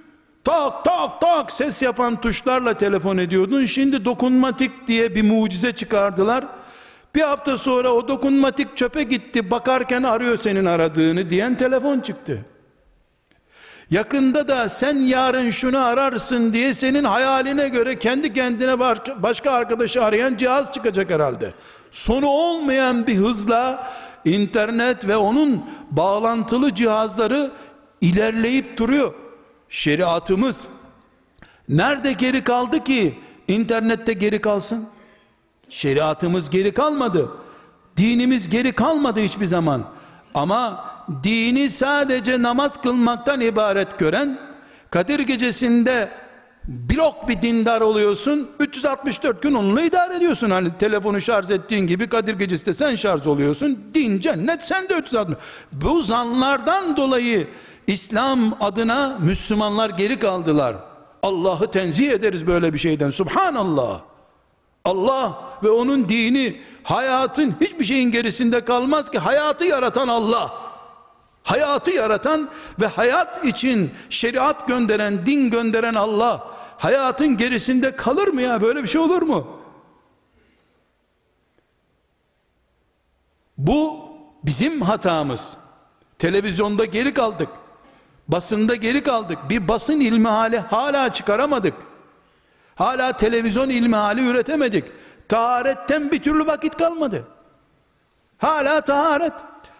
[0.43, 3.65] tak tak tak ses yapan tuşlarla telefon ediyordun.
[3.65, 6.45] Şimdi dokunmatik diye bir mucize çıkardılar.
[7.15, 9.51] Bir hafta sonra o dokunmatik çöpe gitti.
[9.51, 12.45] Bakarken arıyor senin aradığını diyen telefon çıktı.
[13.91, 18.79] Yakında da sen yarın şunu ararsın diye senin hayaline göre kendi kendine
[19.23, 21.53] başka arkadaşı arayan cihaz çıkacak herhalde.
[21.93, 23.91] Sonu olmayan bir hızla
[24.25, 27.51] internet ve onun bağlantılı cihazları
[28.01, 29.13] ilerleyip duruyor.
[29.69, 30.67] Şeriatımız
[31.69, 33.13] nerede geri kaldı ki
[33.47, 34.89] internette geri kalsın?
[35.69, 37.31] Şeriatımız geri kalmadı.
[37.97, 39.83] Dinimiz geri kalmadı hiçbir zaman.
[40.33, 40.85] Ama
[41.23, 44.39] dini sadece namaz kılmaktan ibaret gören,
[44.91, 46.09] Kadir gecesinde
[46.67, 50.49] blok bir dindar oluyorsun, 364 gün onunla idare ediyorsun.
[50.49, 53.79] Hani telefonu şarj ettiğin gibi Kadir gecesi de sen şarj oluyorsun.
[53.93, 55.37] Din, cennet, sen de 360.
[55.71, 57.47] Bu zanlardan dolayı
[57.87, 60.75] İslam adına Müslümanlar geri kaldılar.
[61.23, 63.09] Allah'ı tenzih ederiz böyle bir şeyden.
[63.09, 64.01] Subhanallah.
[64.85, 70.53] Allah ve onun dini hayatın hiçbir şeyin gerisinde kalmaz ki hayatı yaratan Allah.
[71.43, 72.49] Hayatı yaratan
[72.81, 76.52] ve hayat için şeriat gönderen, din gönderen Allah
[76.83, 78.61] hayatın gerisinde kalır mı ya?
[78.61, 79.59] Böyle bir şey olur mu?
[83.57, 84.09] Bu
[84.43, 85.57] bizim hatamız.
[86.19, 87.49] Televizyonda geri kaldık.
[88.27, 89.37] Basında geri kaldık.
[89.49, 91.73] Bir basın ilmi hali hala çıkaramadık.
[92.75, 94.85] Hala televizyon ilmi hali üretemedik.
[95.29, 97.27] Taharetten bir türlü vakit kalmadı.
[98.37, 99.33] Hala taharet.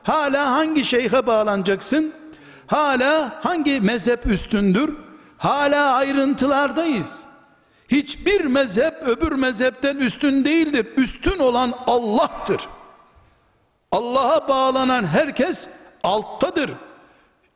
[0.04, 2.14] Hala hangi şeyhe bağlanacaksın?
[2.68, 5.03] Hala hangi mezhep üstündür?
[5.44, 7.24] Hala ayrıntılardayız.
[7.88, 10.88] Hiçbir mezhep öbür mezhepten üstün değildir.
[10.98, 12.68] Üstün olan Allah'tır.
[13.92, 15.70] Allah'a bağlanan herkes
[16.04, 16.72] alttadır.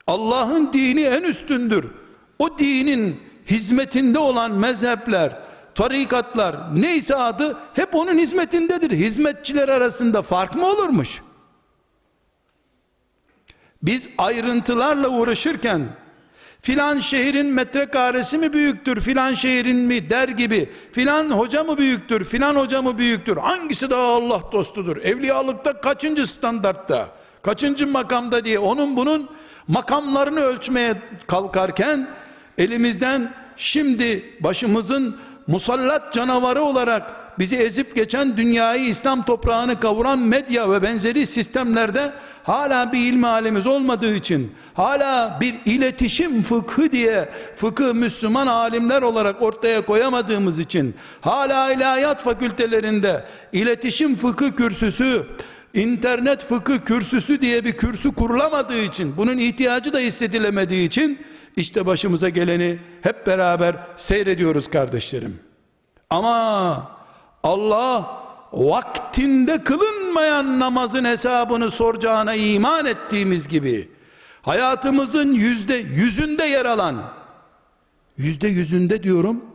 [0.08, 1.92] Allah'ın dini en üstündür.
[2.40, 5.40] O dinin hizmetinde olan mezhepler,
[5.76, 8.92] tarikatlar neyse adı hep onun hizmetindedir.
[8.92, 11.22] Hizmetçiler arasında fark mı olurmuş?
[13.84, 15.82] Biz ayrıntılarla uğraşırken
[16.68, 22.56] filan şehrin metrekaresi mi büyüktür filan şehrin mi der gibi filan hoca mı büyüktür filan
[22.56, 24.98] hoca mı büyüktür hangisi daha Allah dostudur?
[24.98, 27.10] Evliyalıkta kaçıncı standartta
[27.42, 29.30] kaçıncı makamda diye onun bunun
[29.68, 32.08] makamlarını ölçmeye kalkarken
[32.58, 37.04] elimizden şimdi başımızın musallat canavarı olarak
[37.40, 43.68] bizi ezip geçen dünyayı İslam toprağını kavuran medya ve benzeri sistemlerde hala bir ilmi alemiz
[43.68, 51.72] olmadığı için hala bir iletişim fıkhı diye fıkıh Müslüman alimler olarak ortaya koyamadığımız için hala
[51.72, 53.24] ilahiyat fakültelerinde
[53.54, 55.26] iletişim fıkı kürsüsü
[55.74, 61.20] internet fıkıh kürsüsü diye bir kürsü kurulamadığı için bunun ihtiyacı da hissedilemediği için
[61.58, 65.40] işte başımıza geleni hep beraber seyrediyoruz kardeşlerim.
[66.10, 66.97] Ama
[67.44, 68.24] Allah
[68.54, 73.90] vaktinde kılınmayan namazın hesabını soracağına iman ettiğimiz gibi
[74.42, 76.96] hayatımızın yüzde yüzünde yer alan
[78.18, 79.46] yüzde yüzünde diyorum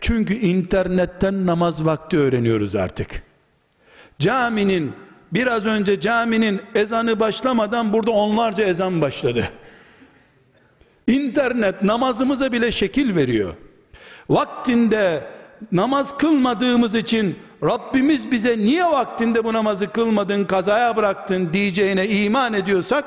[0.00, 3.22] çünkü internetten namaz vakti öğreniyoruz artık.
[4.18, 4.92] Caminin
[5.32, 9.48] biraz önce caminin ezanı başlamadan burada onlarca ezan başladı.
[11.06, 13.54] İnternet namazımıza bile şekil veriyor.
[14.28, 15.35] Vaktinde
[15.72, 23.04] namaz kılmadığımız için Rabbimiz bize niye vaktinde bu namazı kılmadın kazaya bıraktın diyeceğine iman ediyorsak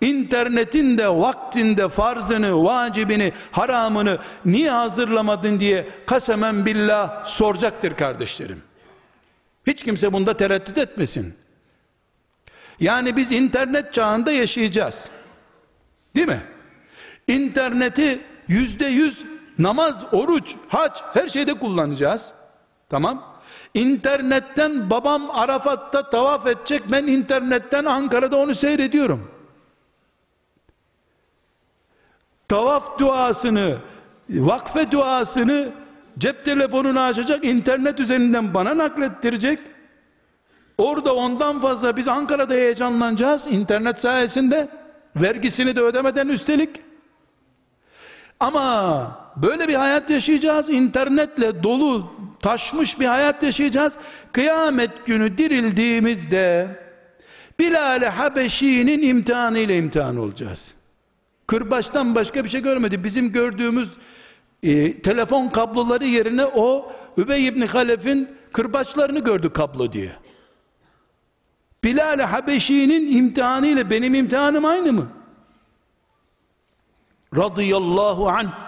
[0.00, 8.62] internetin de vaktinde farzını, vacibini, haramını niye hazırlamadın diye kasemen billah soracaktır kardeşlerim.
[9.66, 11.34] Hiç kimse bunda tereddüt etmesin.
[12.80, 15.10] Yani biz internet çağında yaşayacağız.
[16.16, 16.40] Değil mi?
[17.28, 19.24] İnterneti yüzde yüz
[19.58, 22.32] namaz, oruç, hac her şeyde kullanacağız.
[22.88, 23.24] Tamam.
[23.74, 26.82] İnternetten babam Arafat'ta tavaf edecek.
[26.92, 29.30] Ben internetten Ankara'da onu seyrediyorum.
[32.48, 33.76] Tavaf duasını,
[34.30, 35.68] vakfe duasını
[36.18, 39.58] cep telefonunu açacak, internet üzerinden bana naklettirecek.
[40.78, 44.68] Orada ondan fazla biz Ankara'da heyecanlanacağız internet sayesinde.
[45.16, 46.80] Vergisini de ödemeden üstelik.
[48.40, 50.70] Ama böyle bir hayat yaşayacağız.
[50.70, 53.92] internetle dolu taşmış bir hayat yaşayacağız.
[54.32, 56.68] Kıyamet günü dirildiğimizde
[57.58, 60.74] Bilal-i Habeşi'nin imtihanı ile imtihan olacağız.
[61.46, 63.04] Kırbaçtan başka bir şey görmedi.
[63.04, 63.88] Bizim gördüğümüz
[64.62, 70.12] e, telefon kabloları yerine o Übey ibn Halef'in kırbaçlarını gördü kablo diye.
[71.84, 75.08] Bilal Habeşi'nin imtihanı ile benim imtihanım aynı mı?
[77.36, 78.67] Radıyallahu anh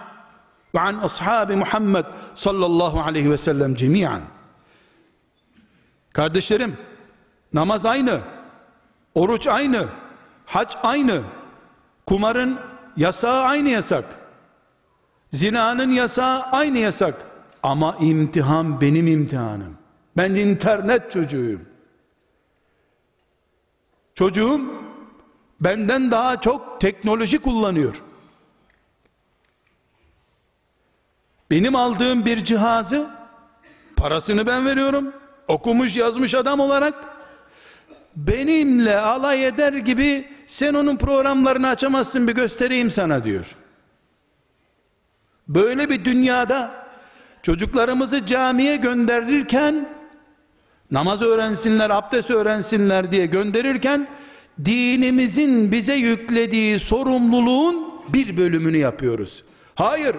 [0.79, 2.05] an ashabi Muhammed
[2.35, 4.21] sallallahu aleyhi ve sellem cemiyen.
[6.13, 6.77] Kardeşlerim,
[7.53, 8.21] namaz aynı,
[9.15, 9.89] oruç aynı,
[10.47, 11.23] hac aynı,
[12.07, 12.59] kumarın
[12.97, 14.05] yasağı aynı yasak,
[15.33, 17.15] zinanın yasağı aynı yasak.
[17.63, 19.77] Ama imtihan benim imtihanım.
[20.17, 21.61] Ben internet çocuğuyum.
[24.15, 24.61] Çocuğum
[25.61, 28.03] benden daha çok teknoloji kullanıyor.
[31.51, 33.11] Benim aldığım bir cihazı
[33.97, 35.13] parasını ben veriyorum.
[35.49, 36.95] Okumuş yazmış adam olarak
[38.17, 43.47] benimle alay eder gibi sen onun programlarını açamazsın bir göstereyim sana diyor.
[45.49, 46.71] Böyle bir dünyada
[47.43, 49.89] çocuklarımızı camiye gönderirken
[50.91, 54.09] namaz öğrensinler, abdest öğrensinler diye gönderirken
[54.65, 59.45] dinimizin bize yüklediği sorumluluğun bir bölümünü yapıyoruz.
[59.75, 60.17] Hayır,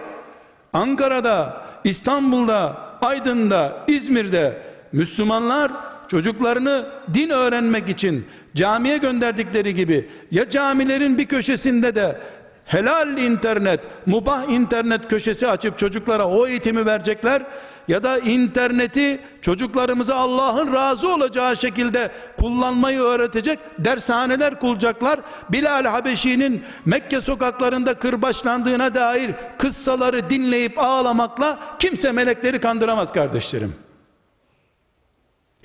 [0.74, 4.58] Ankara'da, İstanbul'da, Aydın'da, İzmir'de
[4.92, 5.72] Müslümanlar
[6.08, 12.18] çocuklarını din öğrenmek için camiye gönderdikleri gibi ya camilerin bir köşesinde de
[12.66, 17.42] helal internet, mubah internet köşesi açıp çocuklara o eğitimi verecekler
[17.88, 25.20] ya da interneti çocuklarımıza Allah'ın razı olacağı şekilde kullanmayı öğretecek dershaneler kuracaklar.
[25.50, 33.76] Bilal Habeşi'nin Mekke sokaklarında kırbaçlandığına dair kıssaları dinleyip ağlamakla kimse melekleri kandıramaz kardeşlerim.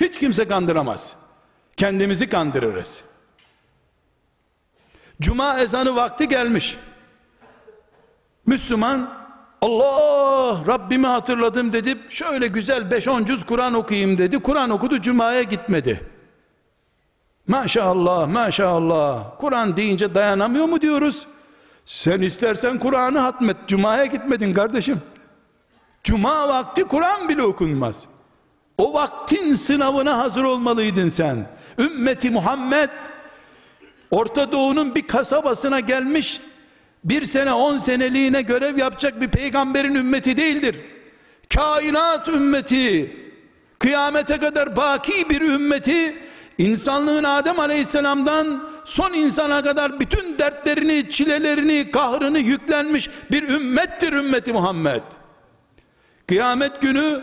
[0.01, 1.17] Hiç kimse kandıramaz.
[1.77, 3.05] Kendimizi kandırırız.
[5.21, 6.77] Cuma ezanı vakti gelmiş.
[8.47, 9.26] Müslüman
[9.67, 11.99] Allah Rabbimi hatırladım dedi.
[12.09, 14.39] Şöyle güzel 5-10 cüz Kur'an okuyayım dedi.
[14.39, 16.01] Kur'an okudu Cuma'ya gitmedi.
[17.49, 19.39] Maşallah maşallah.
[19.39, 21.27] Kur'an deyince dayanamıyor mu diyoruz?
[21.87, 23.57] Sen istersen Kur'an'ı hatmet.
[23.67, 25.03] Cuma'ya gitmedin kardeşim.
[26.05, 28.09] Cuma vakti Kur'an bile okunmaz.
[28.79, 31.47] O vaktin sınavına hazır olmalıydın sen.
[31.79, 32.91] Ümmeti Muhammed
[34.11, 36.41] Orta Doğu'nun bir kasabasına gelmiş
[37.09, 40.77] bir sene on seneliğine görev yapacak bir peygamberin ümmeti değildir.
[41.55, 43.17] Kainat ümmeti,
[43.79, 46.17] kıyamete kadar baki bir ümmeti,
[46.59, 55.03] insanlığın Adem aleyhisselamdan son insana kadar bütün dertlerini, çilelerini, kahrını yüklenmiş bir ümmettir ümmeti Muhammed.
[56.27, 57.21] Kıyamet günü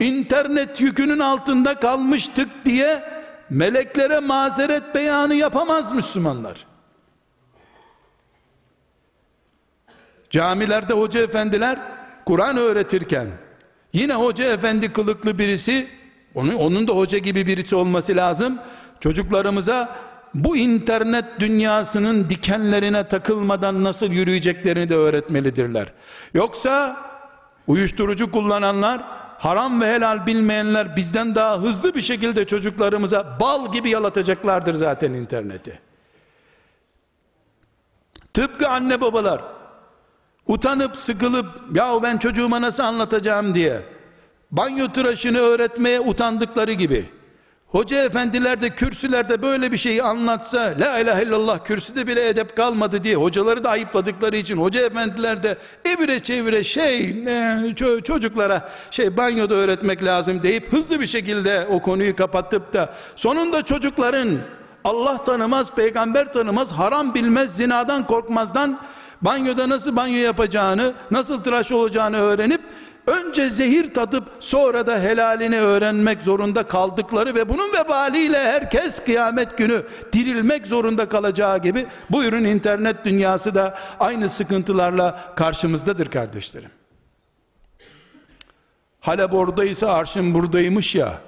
[0.00, 3.02] internet yükünün altında kalmıştık diye
[3.50, 6.66] meleklere mazeret beyanı yapamaz Müslümanlar.
[10.36, 11.78] Camilerde hoca efendiler
[12.26, 13.26] Kur'an öğretirken
[13.92, 15.86] yine hoca efendi kılıklı birisi
[16.34, 18.58] onun, onun da hoca gibi birisi olması lazım.
[19.00, 19.96] Çocuklarımıza
[20.34, 25.92] bu internet dünyasının dikenlerine takılmadan nasıl yürüyeceklerini de öğretmelidirler.
[26.34, 26.96] Yoksa
[27.66, 29.04] uyuşturucu kullananlar,
[29.38, 35.80] haram ve helal bilmeyenler bizden daha hızlı bir şekilde çocuklarımıza bal gibi yalatacaklardır zaten interneti.
[38.34, 39.55] Tıpkı anne babalar
[40.48, 43.54] utanıp sıkılıp ya ben çocuğuma nasıl anlatacağım?
[43.54, 43.80] diye.
[44.50, 47.04] Banyo tıraşını öğretmeye utandıkları gibi.
[47.66, 53.04] Hoca efendiler de kürsülerde böyle bir şeyi anlatsa la ilahe illallah kürsüde bile edep kalmadı
[53.04, 59.54] diye hocaları da ayıpladıkları için hoca efendiler de evire çevire şey e, çocuklara şey banyoda
[59.54, 64.38] öğretmek lazım deyip hızlı bir şekilde o konuyu kapatıp da sonunda çocukların
[64.84, 68.78] Allah tanımaz, peygamber tanımaz, haram bilmez, zinadan korkmazdan
[69.22, 72.60] banyoda nasıl banyo yapacağını, nasıl tıraş olacağını öğrenip
[73.06, 79.82] önce zehir tadıp sonra da helalini öğrenmek zorunda kaldıkları ve bunun vebaliyle herkes kıyamet günü
[80.12, 86.70] dirilmek zorunda kalacağı gibi buyurun internet dünyası da aynı sıkıntılarla karşımızdadır kardeşlerim.
[89.00, 91.18] Halep oradaysa arşın buradaymış ya.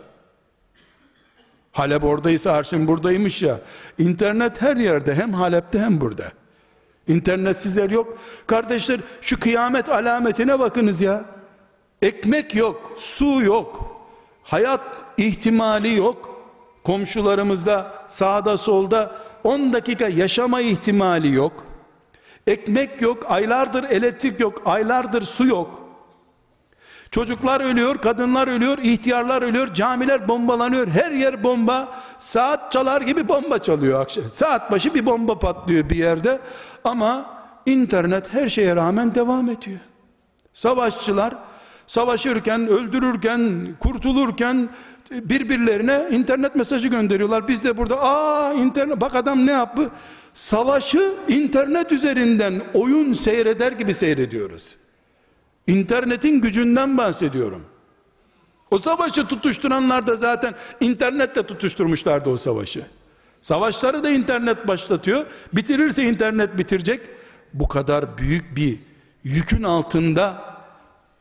[1.73, 3.59] Halep oradaysa arşın buradaymış ya.
[3.99, 6.33] İnternet her yerde hem Halep'te hem burada.
[7.09, 8.19] İnternetsiz yer yok.
[8.47, 11.25] Kardeşler şu kıyamet alametine bakınız ya.
[12.03, 13.97] Ekmek yok, su yok.
[14.43, 14.81] Hayat
[15.17, 16.43] ihtimali yok.
[16.85, 21.53] Komşularımızda sağda solda 10 dakika yaşama ihtimali yok.
[22.47, 25.89] Ekmek yok, aylardır elektrik yok, aylardır su yok.
[27.11, 30.87] Çocuklar ölüyor, kadınlar ölüyor, ihtiyarlar ölüyor, camiler bombalanıyor.
[30.89, 31.89] Her yer bomba.
[32.19, 34.25] Saat çalar gibi bomba çalıyor akşam.
[34.31, 36.41] Saat başı bir bomba patlıyor bir yerde.
[36.85, 39.81] Ama internet her şeye rağmen devam ediyor.
[40.55, 41.35] Savaşçılar
[41.87, 44.69] savaşırken, öldürürken, kurtulurken
[45.11, 47.49] birbirlerine internet mesajı gönderiyorlar.
[47.49, 49.91] Biz de burada aa internet bak adam ne yaptı?
[50.35, 54.77] Savaşı internet üzerinden oyun seyreder gibi seyrediyoruz.
[55.67, 57.65] İnternetin gücünden bahsediyorum.
[58.71, 62.87] O savaşı tutuşturanlar da zaten internetle tutuşturmuşlardı o savaşı.
[63.43, 65.27] Savaşları da internet başlatıyor.
[65.53, 67.01] Bitirirse internet bitirecek.
[67.55, 68.79] Bu kadar büyük bir
[69.25, 70.49] yükün altında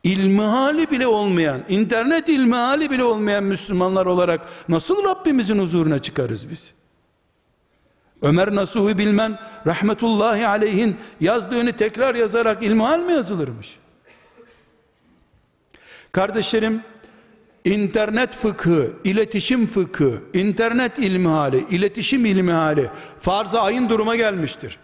[0.02, 6.74] ilmihali bile olmayan, internet ilmihali bile olmayan Müslümanlar olarak nasıl Rabbimizin huzuruna çıkarız biz?
[8.22, 13.78] Ömer Nasuhi Bilmen rahmetullahi aleyhin yazdığını tekrar yazarak ilmihal mi yazılırmış?
[16.12, 16.82] Kardeşlerim,
[17.64, 22.90] internet fıkhı, iletişim fıkhı, internet ilmihali, iletişim ilmihali
[23.20, 24.78] farz-ı ayın duruma gelmiştir.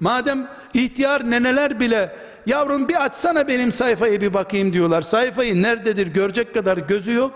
[0.00, 2.12] Madem ihtiyar neneler bile
[2.46, 5.02] yavrum bir açsana benim sayfayı bir bakayım diyorlar.
[5.02, 7.32] Sayfayı nerededir görecek kadar gözü yok.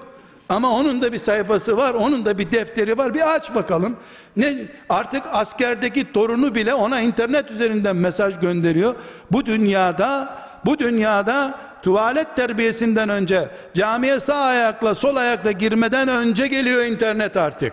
[0.48, 3.14] Ama onun da bir sayfası var, onun da bir defteri var.
[3.14, 3.96] Bir aç bakalım.
[4.36, 4.56] Ne
[4.88, 8.94] artık askerdeki torunu bile ona internet üzerinden mesaj gönderiyor.
[9.32, 16.84] Bu dünyada bu dünyada tuvalet terbiyesinden önce camiye sağ ayakla sol ayakla girmeden önce geliyor
[16.84, 17.72] internet artık.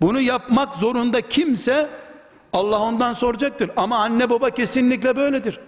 [0.00, 1.88] Bunu yapmak zorunda kimse
[2.52, 3.70] Allah ondan soracaktır.
[3.76, 5.60] Ama anne baba kesinlikle böyledir.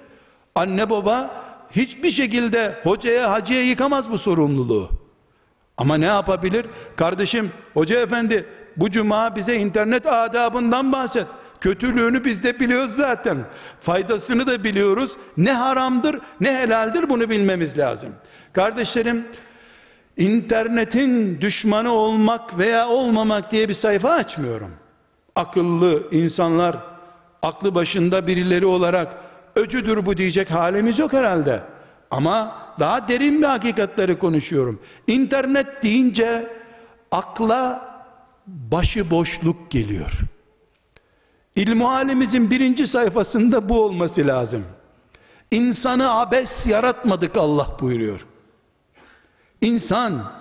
[0.54, 1.30] Anne baba
[1.70, 4.90] hiçbir şekilde hocaya hacıya yıkamaz bu sorumluluğu.
[5.76, 6.66] Ama ne yapabilir?
[6.96, 8.46] Kardeşim hoca efendi
[8.76, 11.26] bu cuma bize internet adabından bahset.
[11.60, 13.38] Kötülüğünü biz de biliyoruz zaten.
[13.80, 15.16] Faydasını da biliyoruz.
[15.36, 18.12] Ne haramdır ne helaldir bunu bilmemiz lazım.
[18.52, 19.24] Kardeşlerim
[20.16, 24.70] internetin düşmanı olmak veya olmamak diye bir sayfa açmıyorum.
[25.36, 26.76] Akıllı insanlar
[27.42, 29.08] aklı başında birileri olarak
[29.56, 31.62] öcüdür bu diyecek halimiz yok herhalde.
[32.10, 34.80] Ama daha derin bir hakikatleri konuşuyorum.
[35.06, 36.46] İnternet deyince
[37.10, 37.88] akla
[38.46, 40.12] başıboşluk geliyor.
[41.58, 44.64] İlmuhalimizin birinci sayfasında bu olması lazım.
[45.50, 48.26] İnsanı abes yaratmadık Allah buyuruyor.
[49.60, 50.32] İnsan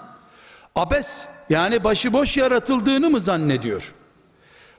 [0.75, 3.93] abes yani başıboş yaratıldığını mı zannediyor?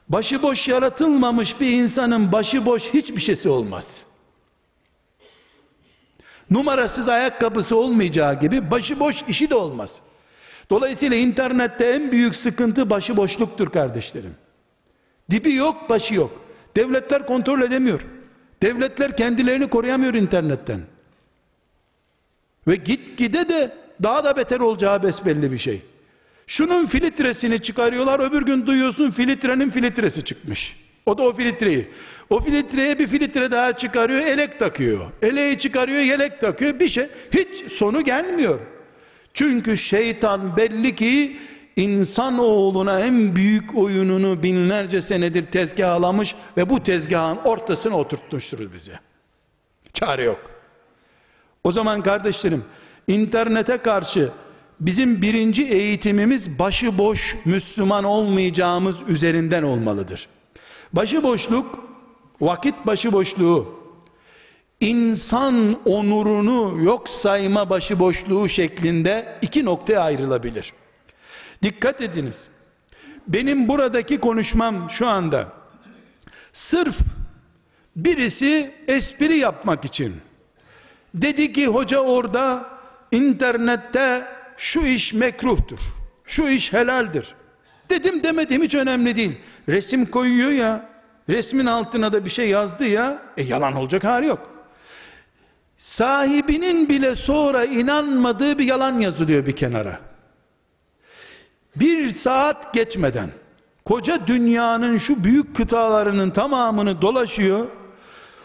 [0.09, 4.03] Başıboş yaratılmamış bir insanın başıboş hiçbir şeysi olmaz.
[6.51, 10.01] Numarasız ayakkabısı olmayacağı gibi başıboş işi de olmaz.
[10.71, 14.35] Dolayısıyla internette en büyük sıkıntı başıboşluktur kardeşlerim.
[15.31, 16.31] Dibi yok, başı yok.
[16.77, 18.01] Devletler kontrol edemiyor.
[18.63, 20.81] Devletler kendilerini koruyamıyor internetten.
[22.69, 23.73] Ve git gide de
[24.03, 25.83] daha da beter olacağı besbelli bir şey.
[26.47, 30.77] Şunun filtresini çıkarıyorlar, öbür gün duyuyorsun filtrenin filtresi çıkmış.
[31.07, 31.89] O da o filtreyi.
[32.31, 35.11] O filtreye bir filtre daha çıkarıyor, elek takıyor.
[35.23, 36.81] Eleği çıkarıyor, yelek takıyor.
[36.81, 38.59] Bir şey hiç sonu gelmiyor.
[39.35, 41.37] Çünkü şeytan belli ki
[41.79, 49.01] insan oğluna en büyük oyununu binlerce senedir tezgahlamış ve bu tezgahın ortasına oturtmuştur bize.
[49.93, 50.51] Çare yok.
[51.65, 52.65] O zaman kardeşlerim
[53.09, 54.31] internete karşı
[54.81, 60.29] bizim birinci eğitimimiz başıboş Müslüman olmayacağımız üzerinden olmalıdır.
[60.93, 61.89] Başıboşluk,
[62.41, 63.81] vakit başıboşluğu,
[64.81, 70.73] insan onurunu yok sayma başıboşluğu şeklinde iki noktaya ayrılabilir.
[71.63, 72.49] Dikkat ediniz.
[73.29, 75.53] Benim buradaki konuşmam şu anda
[76.53, 76.99] sırf
[77.97, 80.17] birisi espri yapmak için
[81.15, 82.67] dedi ki hoca orada
[83.13, 84.25] internette
[84.57, 85.81] şu iş mekruhtur.
[86.25, 87.35] Şu iş helaldir.
[87.91, 89.39] Dedim demedim hiç önemli değil.
[89.69, 90.89] Resim koyuyor ya.
[91.29, 93.23] Resmin altına da bir şey yazdı ya.
[93.37, 94.51] E yalan olacak hali yok.
[95.77, 100.08] Sahibinin bile sonra inanmadığı bir yalan yazılıyor bir kenara.
[101.81, 103.31] Bir saat geçmeden
[103.85, 107.67] koca dünyanın şu büyük kıtalarının tamamını dolaşıyor.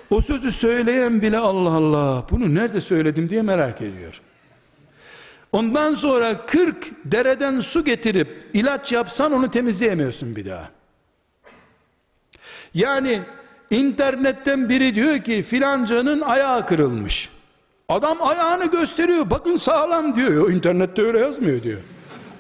[0.10, 4.22] O sözü söyleyen bile Allah Allah bunu nerede söyledim diye merak ediyor.
[5.52, 10.70] Ondan sonra 40 dereden su getirip ilaç yapsan onu temizleyemiyorsun bir daha.
[12.74, 13.22] Yani
[13.72, 17.30] internetten biri diyor ki filancanın ayağı kırılmış.
[17.90, 19.30] Adam ayağını gösteriyor.
[19.30, 20.52] Bakın sağlam diyor.
[20.52, 21.80] İnternette öyle yazmıyor diyor.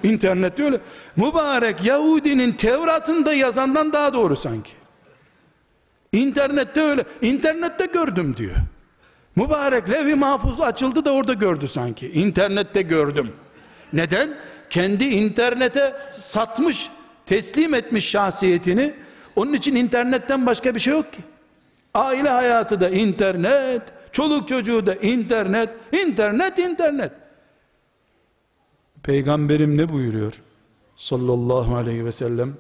[0.04, 0.80] İnternette öyle.
[1.16, 4.72] Mübarek Yahudinin Tevrat'ında yazandan daha doğru sanki.
[6.12, 7.04] İnternette öyle.
[7.22, 8.56] İnternette gördüm diyor.
[9.36, 12.12] Mübarek levh-i mahfuz açıldı da orada gördü sanki.
[12.12, 13.32] İnternette gördüm.
[13.94, 14.38] Neden?
[14.70, 16.90] Kendi internete satmış,
[17.26, 18.94] teslim etmiş şahsiyetini.
[19.36, 21.20] Onun için internetten başka bir şey yok ki.
[21.94, 23.82] Aile hayatı da internet,
[24.12, 27.12] çoluk çocuğu da internet, internet, internet.
[29.04, 30.42] Peygamberim ne buyuruyor?
[30.96, 32.54] sallallahu aleyhi ve sellem.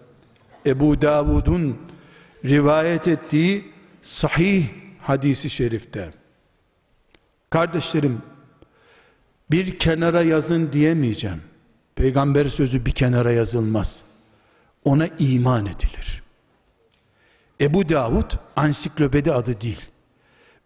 [0.65, 1.77] Ebu Davud'un
[2.45, 3.71] rivayet ettiği
[4.01, 4.67] sahih
[5.01, 6.13] hadisi şerifte.
[7.49, 8.21] Kardeşlerim
[9.51, 11.41] bir kenara yazın diyemeyeceğim.
[11.95, 14.03] Peygamber sözü bir kenara yazılmaz.
[14.83, 16.23] Ona iman edilir.
[17.61, 19.81] Ebu Davud ansiklopedi adı değil.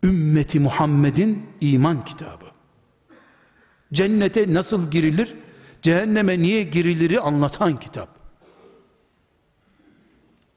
[0.03, 2.45] Ümmeti Muhammed'in iman kitabı.
[3.93, 5.35] Cennete nasıl girilir
[5.87, 8.09] cehenneme niye giriliri anlatan kitap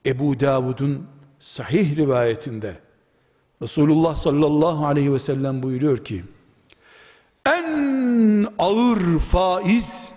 [0.07, 1.07] Ebu Davud'un
[1.41, 2.79] sahih rivayetinde
[3.63, 6.25] Resulullah sallallahu aleyhi ve sellem buyuruyor ki
[7.47, 10.13] en ağır faiz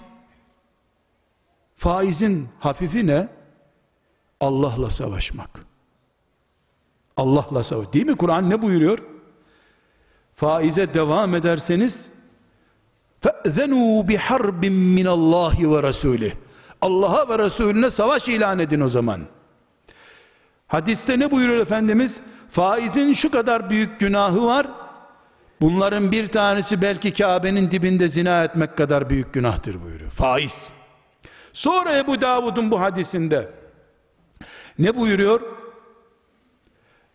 [1.75, 3.27] faizin hafifi ne?
[4.39, 5.49] Allah'la savaşmak.
[7.17, 7.93] Allah'la savaş.
[7.93, 8.15] Değil mi?
[8.15, 8.99] Kur'an ne buyuruyor?
[10.35, 12.12] Faize devam ederseniz
[13.24, 14.62] فَأْذَنُوا بِحَرْبٍ
[14.98, 16.32] مِّنَ اللّٰهِ وَرَسُولِهِ
[16.80, 19.20] Allah'a ve Resulüne savaş ilan edin o zaman.
[20.66, 22.22] Hadiste ne buyuruyor Efendimiz?
[22.50, 24.66] Faizin şu kadar büyük günahı var.
[25.60, 30.10] Bunların bir tanesi belki Kabe'nin dibinde zina etmek kadar büyük günahtır buyuruyor.
[30.10, 30.70] Faiz.
[31.52, 33.50] Sonra Ebu Davud'un bu hadisinde
[34.78, 35.40] ne buyuruyor?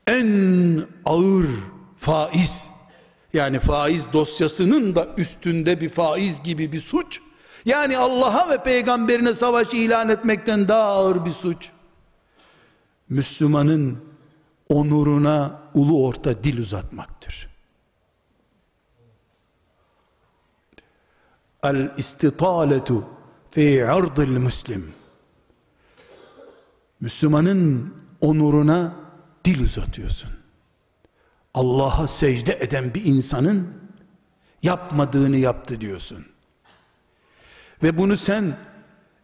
[0.07, 0.27] En
[1.05, 1.45] ağır
[1.99, 2.69] faiz
[3.38, 7.20] yani faiz dosyasının da üstünde bir faiz gibi bir suç
[7.64, 11.70] yani Allah'a ve peygamberine savaş ilan etmekten daha ağır bir suç
[13.08, 13.98] Müslümanın
[14.68, 17.48] onuruna ulu orta dil uzatmaktır.
[21.62, 23.04] El istitaletu
[23.50, 24.92] fi ardil müslim.
[27.00, 28.94] Müslümanın onuruna
[29.44, 30.37] dil uzatıyorsun.
[31.54, 33.68] Allah'a secde eden bir insanın
[34.62, 36.26] yapmadığını yaptı diyorsun.
[37.82, 38.56] Ve bunu sen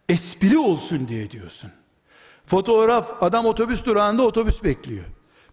[0.09, 1.71] espri olsun diye diyorsun.
[2.45, 5.03] Fotoğraf adam otobüs durağında otobüs bekliyor.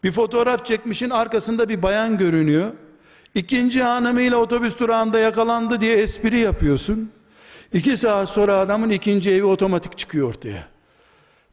[0.05, 2.73] Bir fotoğraf çekmişin arkasında bir bayan görünüyor.
[3.35, 7.11] İkinci hanımıyla otobüs durağında yakalandı diye espri yapıyorsun.
[7.73, 10.69] İki saat sonra adamın ikinci evi otomatik çıkıyor ortaya.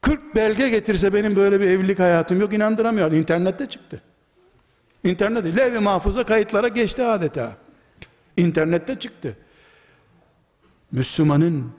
[0.02, 3.12] 40 belge getirse benim böyle bir evlilik hayatım yok inandıramıyor.
[3.12, 4.02] İnternette çıktı.
[5.04, 7.58] İnternette levh-i mahfuza kayıtlara geçti adeta.
[8.38, 9.38] İnternette çıktı.
[10.92, 11.72] Müslümanın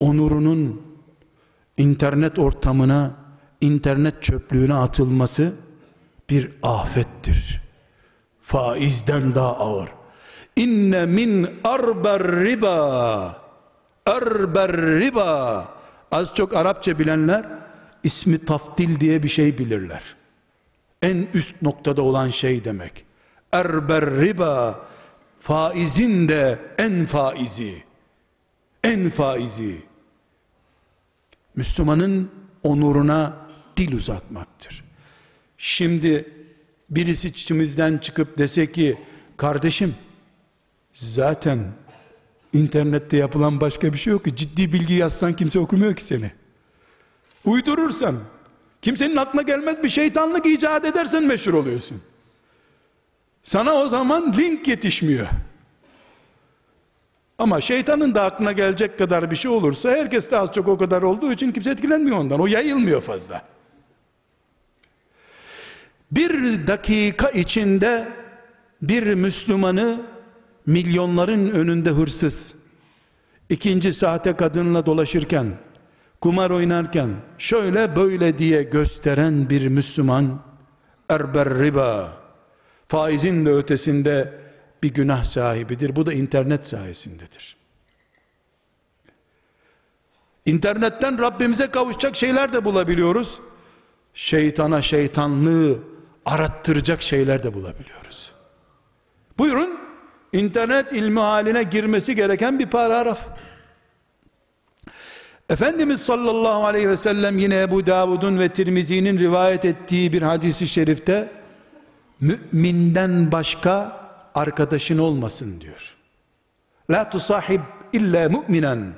[0.00, 0.82] onurunun
[1.76, 3.14] internet ortamına,
[3.60, 5.52] internet çöplüğüne atılması
[6.30, 7.62] bir afettir.
[8.42, 9.88] Faizden daha ağır.
[10.56, 13.42] İnne min arber riba
[14.06, 15.68] erber riba
[16.12, 17.46] az çok Arapça bilenler
[18.04, 20.17] ismi taftil diye bir şey bilirler.
[21.02, 23.04] En üst noktada olan şey demek.
[23.52, 24.86] Erber riba
[25.40, 27.82] faizin de en faizi
[28.84, 29.82] en faizi
[31.56, 32.30] Müslümanın
[32.62, 33.36] onuruna
[33.76, 34.84] dil uzatmaktır.
[35.58, 36.32] Şimdi
[36.90, 38.98] birisi içimizden çıkıp dese ki
[39.36, 39.94] kardeşim
[40.92, 41.58] zaten
[42.52, 46.32] internette yapılan başka bir şey yok ki ciddi bilgi yazsan kimse okumuyor ki seni.
[47.44, 48.16] Uydurursan
[48.82, 52.02] kimsenin aklına gelmez bir şeytanlık icat edersen meşhur oluyorsun.
[53.42, 55.26] Sana o zaman link yetişmiyor.
[57.38, 61.02] Ama şeytanın da aklına gelecek kadar bir şey olursa herkes de az çok o kadar
[61.02, 62.40] olduğu için kimse etkilenmiyor ondan.
[62.40, 63.44] O yayılmıyor fazla.
[66.12, 68.08] Bir dakika içinde
[68.82, 70.00] bir Müslümanı
[70.66, 72.54] milyonların önünde hırsız,
[73.48, 75.46] ikinci sahte kadınla dolaşırken,
[76.20, 80.40] kumar oynarken, şöyle böyle diye gösteren bir Müslüman,
[81.08, 82.12] erber riba,
[82.88, 84.32] faizin de ötesinde
[84.82, 85.96] bir günah sahibidir.
[85.96, 87.56] Bu da internet sayesindedir.
[90.46, 93.40] İnternetten Rabbimize kavuşacak şeyler de bulabiliyoruz.
[94.14, 95.78] Şeytana şeytanlığı
[96.26, 98.32] arattıracak şeyler de bulabiliyoruz.
[99.38, 99.78] Buyurun,
[100.32, 103.26] internet ilmi haline girmesi gereken bir paragraf.
[105.50, 111.32] Efendimiz sallallahu aleyhi ve sellem yine Ebu Davud'un ve Tirmizi'nin rivayet ettiği bir hadisi şerifte
[112.20, 114.00] müminden başka
[114.34, 115.96] arkadaşın olmasın diyor.
[116.90, 117.60] La tusahib
[117.92, 118.92] illa mu'minen.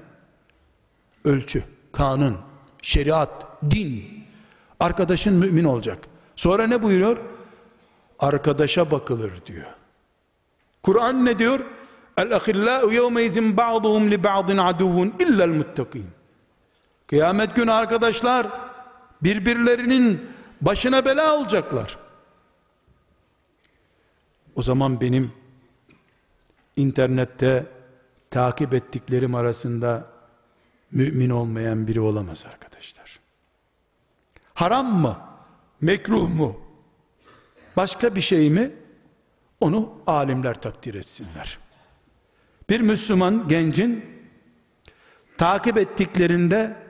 [1.24, 2.36] Ölçü, kanun,
[2.82, 4.24] şeriat, din.
[4.80, 5.98] Arkadaşın mümin olacak.
[6.36, 7.16] Sonra ne buyuruyor?
[8.18, 9.66] Arkadaşa bakılır diyor.
[10.82, 11.61] Kur'an ne diyor?
[12.18, 16.07] El ahillau yevme izin ba'duhum li ba'din aduvun illel muttakin.
[17.11, 18.46] Kıyamet günü arkadaşlar
[19.22, 20.30] birbirlerinin
[20.61, 21.98] başına bela olacaklar.
[24.54, 25.32] O zaman benim
[26.76, 27.66] internette
[28.30, 30.06] takip ettiklerim arasında
[30.92, 33.20] mümin olmayan biri olamaz arkadaşlar.
[34.54, 35.18] Haram mı?
[35.80, 36.61] Mekruh mu?
[37.76, 38.70] Başka bir şey mi?
[39.61, 41.58] Onu alimler takdir etsinler.
[42.68, 44.04] Bir Müslüman gencin
[45.38, 46.89] takip ettiklerinde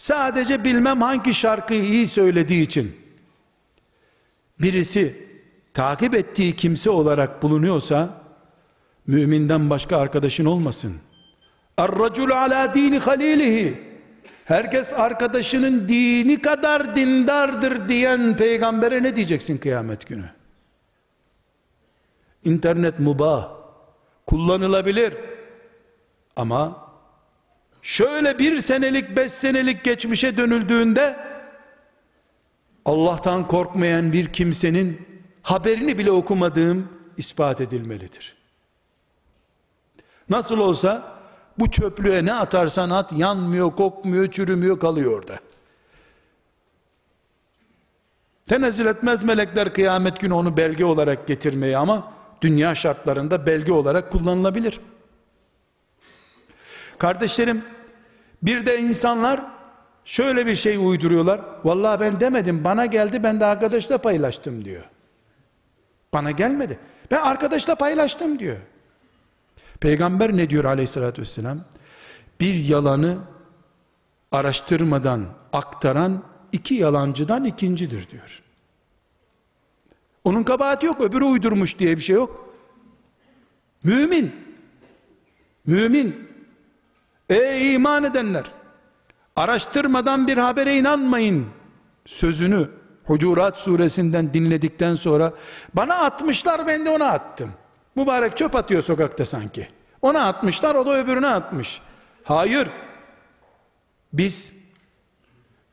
[0.00, 2.96] sadece bilmem hangi şarkıyı iyi söylediği için
[4.60, 5.26] birisi
[5.74, 8.22] takip ettiği kimse olarak bulunuyorsa
[9.06, 10.94] müminden başka arkadaşın olmasın.
[11.76, 13.80] Er-racul ala dini halilihi.
[14.44, 20.30] Herkes arkadaşının dini kadar dindardır diyen peygambere ne diyeceksin kıyamet günü?
[22.44, 23.48] İnternet mubah,
[24.26, 25.14] kullanılabilir.
[26.36, 26.89] Ama
[27.82, 31.16] şöyle bir senelik, beş senelik geçmişe dönüldüğünde
[32.84, 35.06] Allah'tan korkmayan bir kimsenin
[35.42, 38.36] haberini bile okumadığım ispat edilmelidir.
[40.28, 41.20] Nasıl olsa
[41.58, 45.38] bu çöplüğe ne atarsan at yanmıyor, kokmuyor, çürümüyor, kalıyor orada.
[48.48, 54.80] Tenezzül etmez melekler kıyamet günü onu belge olarak getirmeyi ama dünya şartlarında belge olarak kullanılabilir.
[57.00, 57.62] Kardeşlerim,
[58.42, 59.40] bir de insanlar
[60.04, 61.40] şöyle bir şey uyduruyorlar.
[61.64, 64.84] Vallahi ben demedim, bana geldi ben de arkadaşla paylaştım diyor.
[66.12, 66.78] Bana gelmedi.
[67.10, 68.56] Ben arkadaşla paylaştım diyor.
[69.80, 71.60] Peygamber ne diyor aleyhissalatü vesselam?
[72.40, 73.18] Bir yalanı
[74.32, 76.22] araştırmadan aktaran
[76.52, 78.42] iki yalancıdan ikincidir diyor.
[80.24, 82.54] Onun kabahati yok, öbürü uydurmuş diye bir şey yok.
[83.84, 84.34] Mümin,
[85.66, 86.29] mümin,
[87.30, 88.44] ey iman edenler,
[89.36, 91.46] araştırmadan bir habere inanmayın
[92.06, 92.68] sözünü
[93.04, 95.32] Hucurat suresinden dinledikten sonra
[95.74, 97.50] bana atmışlar ben de ona attım.
[97.96, 99.68] Mübarek çöp atıyor sokakta sanki.
[100.02, 101.80] Ona atmışlar o da öbürüne atmış.
[102.24, 102.68] Hayır.
[104.12, 104.52] Biz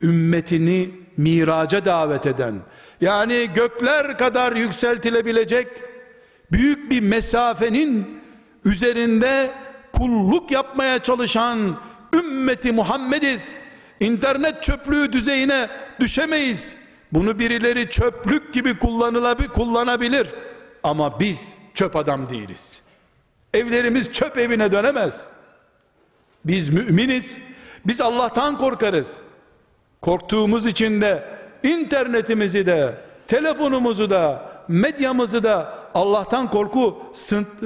[0.01, 2.55] ümmetini miraca davet eden
[3.01, 5.68] yani gökler kadar yükseltilebilecek
[6.51, 8.22] büyük bir mesafenin
[8.66, 9.51] üzerinde
[9.97, 11.77] kulluk yapmaya çalışan
[12.13, 13.55] ümmeti Muhammediz.
[13.99, 15.69] İnternet çöplüğü düzeyine
[15.99, 16.75] düşemeyiz.
[17.11, 18.79] Bunu birileri çöplük gibi
[19.53, 20.27] kullanabilir.
[20.83, 22.81] Ama biz çöp adam değiliz.
[23.53, 25.25] Evlerimiz çöp evine dönemez.
[26.45, 27.37] Biz müminiz.
[27.85, 29.21] Biz Allah'tan korkarız.
[30.01, 31.23] Korktuğumuz için de
[31.63, 32.95] internetimizi de,
[33.27, 37.03] telefonumuzu da, medyamızı da Allah'tan korku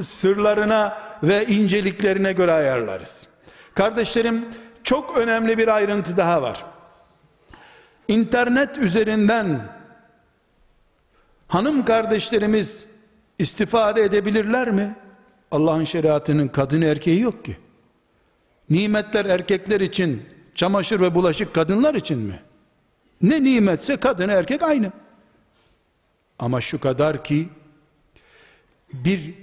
[0.02, 3.28] sırlarına ve inceliklerine göre ayarlarız.
[3.74, 4.46] Kardeşlerim
[4.84, 6.66] çok önemli bir ayrıntı daha var.
[8.08, 9.62] İnternet üzerinden
[11.48, 12.88] hanım kardeşlerimiz
[13.40, 14.96] istifade edebilirler mi?
[15.52, 17.58] Allah'ın şeriatının kadın erkeği yok ki.
[18.70, 22.40] Nimetler erkekler için, çamaşır ve bulaşık kadınlar için mi?
[23.22, 24.92] Ne nimetse kadın erkek aynı.
[26.40, 27.50] Ama şu kadar ki
[28.94, 29.34] bir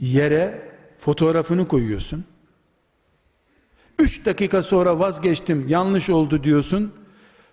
[0.00, 0.71] yere
[1.04, 2.24] fotoğrafını koyuyorsun.
[3.98, 6.92] Üç dakika sonra vazgeçtim yanlış oldu diyorsun.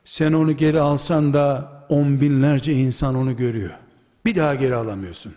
[0.05, 3.71] Sen onu geri alsan da on binlerce insan onu görüyor.
[4.25, 5.33] Bir daha geri alamıyorsun.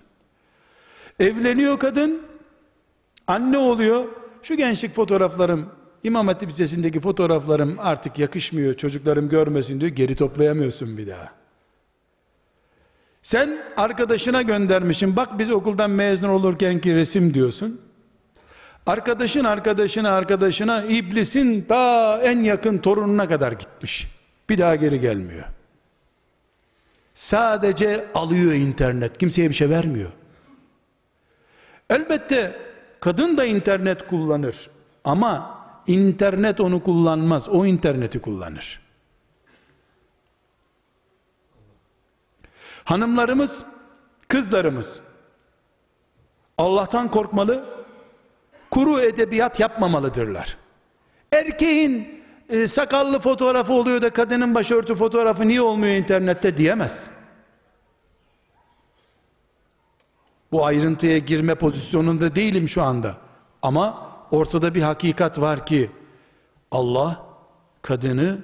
[1.21, 2.23] Evleniyor kadın,
[3.27, 4.05] anne oluyor.
[4.43, 5.67] Şu gençlik fotoğraflarım,
[6.03, 11.33] İmam Hatip Lisesi'ndeki fotoğraflarım artık yakışmıyor, çocuklarım görmesin diyor, geri toplayamıyorsun bir daha.
[13.23, 17.81] Sen arkadaşına göndermişsin, bak biz okuldan mezun olurken ki resim diyorsun.
[18.87, 24.09] Arkadaşın arkadaşına arkadaşına iblisin ta en yakın torununa kadar gitmiş.
[24.49, 25.45] Bir daha geri gelmiyor.
[27.15, 29.19] Sadece alıyor internet.
[29.19, 30.13] Kimseye bir şey vermiyor.
[31.91, 32.57] Elbette
[33.01, 34.71] kadın da internet kullanır.
[35.05, 37.49] Ama internet onu kullanmaz.
[37.49, 38.81] O interneti kullanır.
[42.85, 43.67] Hanımlarımız,
[44.29, 45.01] kızlarımız
[46.59, 47.65] Allah'tan korkmalı,
[48.73, 50.57] kuru edebiyat yapmamalıdırlar.
[51.33, 57.11] Erkeğin e, sakallı fotoğrafı oluyor da kadının başörtü fotoğrafı niye olmuyor internette diyemez.
[60.53, 63.17] Bu ayrıntıya girme pozisyonunda değilim şu anda.
[63.63, 65.91] Ama ortada bir hakikat var ki
[66.71, 67.27] Allah
[67.83, 68.39] kadını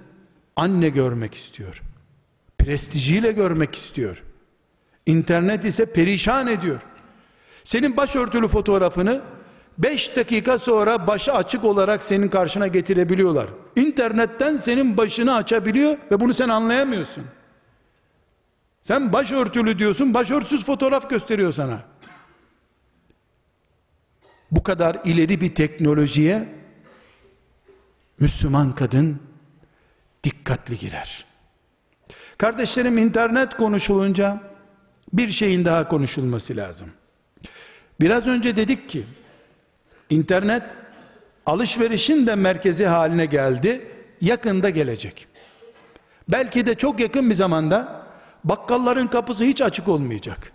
[0.57, 1.83] anne görmek istiyor.
[2.59, 4.22] Prestijiyle görmek istiyor.
[5.07, 6.81] İnternet ise perişan ediyor.
[7.64, 9.22] Senin başörtülü fotoğrafını
[9.79, 13.47] 5 dakika sonra başı açık olarak senin karşına getirebiliyorlar.
[13.76, 17.24] İnternetten senin başını açabiliyor ve bunu sen anlayamıyorsun.
[18.83, 21.83] Sen başörtülü diyorsun, başörtüsüz fotoğraf gösteriyor sana.
[24.51, 26.49] Bu kadar ileri bir teknolojiye
[28.20, 29.20] Müslüman kadın
[30.24, 31.24] dikkatli girer.
[32.39, 34.41] Kardeşlerim internet konuşulunca
[35.12, 36.89] bir şeyin daha konuşulması lazım.
[38.01, 39.05] Biraz önce dedik ki
[40.11, 40.62] internet
[41.46, 43.86] alışverişin de merkezi haline geldi.
[44.20, 45.26] Yakında gelecek.
[46.28, 48.02] Belki de çok yakın bir zamanda
[48.44, 50.52] bakkalların kapısı hiç açık olmayacak.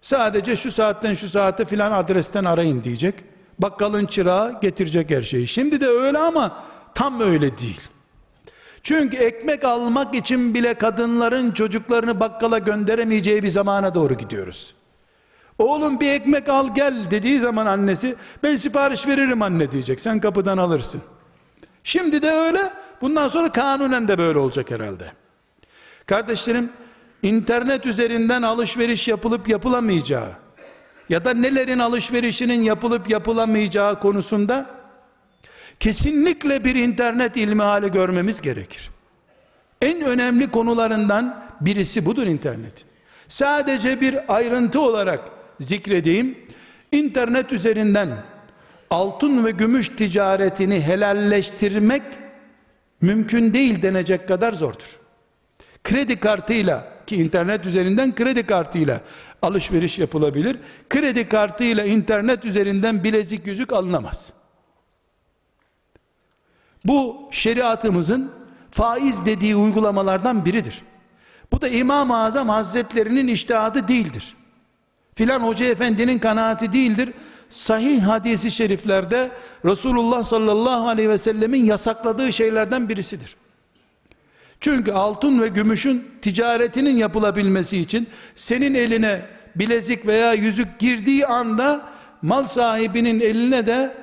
[0.00, 3.14] Sadece şu saatten şu saate filan adresten arayın diyecek.
[3.58, 5.48] Bakkalın çırağı getirecek her şeyi.
[5.48, 6.64] Şimdi de öyle ama
[6.94, 7.80] tam öyle değil.
[8.82, 14.75] Çünkü ekmek almak için bile kadınların çocuklarını bakkala gönderemeyeceği bir zamana doğru gidiyoruz.
[15.58, 20.00] Oğlum bir ekmek al gel dediği zaman annesi ben sipariş veririm anne diyecek.
[20.00, 21.02] Sen kapıdan alırsın.
[21.84, 22.72] Şimdi de öyle.
[23.00, 25.12] Bundan sonra kanunen de böyle olacak herhalde.
[26.06, 26.70] Kardeşlerim
[27.22, 30.32] internet üzerinden alışveriş yapılıp yapılamayacağı
[31.08, 34.66] ya da nelerin alışverişinin yapılıp yapılamayacağı konusunda
[35.80, 38.90] kesinlikle bir internet ilmi hali görmemiz gerekir.
[39.82, 42.84] En önemli konularından birisi budur internet.
[43.28, 45.20] Sadece bir ayrıntı olarak
[45.60, 46.38] zikredeyim.
[46.92, 48.08] İnternet üzerinden
[48.90, 52.02] altın ve gümüş ticaretini helalleştirmek
[53.00, 54.98] mümkün değil denecek kadar zordur.
[55.84, 59.00] Kredi kartıyla ki internet üzerinden kredi kartıyla
[59.42, 60.58] alışveriş yapılabilir.
[60.90, 64.32] Kredi kartıyla internet üzerinden bilezik yüzük alınamaz.
[66.84, 68.32] Bu şeriatımızın
[68.70, 70.82] faiz dediği uygulamalardan biridir.
[71.52, 74.36] Bu da İmam-ı Azam Hazretlerinin iştihadı değildir.
[75.16, 77.12] Filan hoca efendinin kanaati değildir.
[77.50, 79.30] Sahih hadisi şeriflerde
[79.64, 83.36] Resulullah sallallahu aleyhi ve sellemin yasakladığı şeylerden birisidir.
[84.60, 89.22] Çünkü altın ve gümüşün ticaretinin yapılabilmesi için senin eline
[89.56, 91.82] bilezik veya yüzük girdiği anda
[92.22, 93.94] mal sahibinin eline de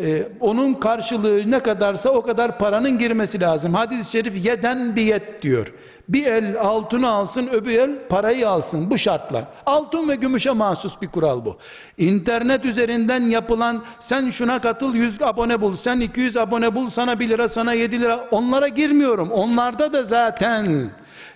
[0.00, 3.74] e, onun karşılığı ne kadarsa o kadar paranın girmesi lazım.
[3.74, 5.72] Hadis-i şerif yeden biyet diyor.
[6.08, 9.44] Bir el altını alsın öbür el parayı alsın bu şartla.
[9.66, 11.56] Altın ve gümüşe mahsus bir kural bu.
[11.98, 17.28] İnternet üzerinden yapılan sen şuna katıl 100 abone bul sen 200 abone bul sana 1
[17.28, 19.30] lira sana 7 lira onlara girmiyorum.
[19.30, 20.90] Onlarda da zaten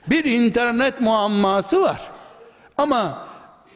[0.07, 2.01] bir internet muamması var.
[2.77, 3.27] Ama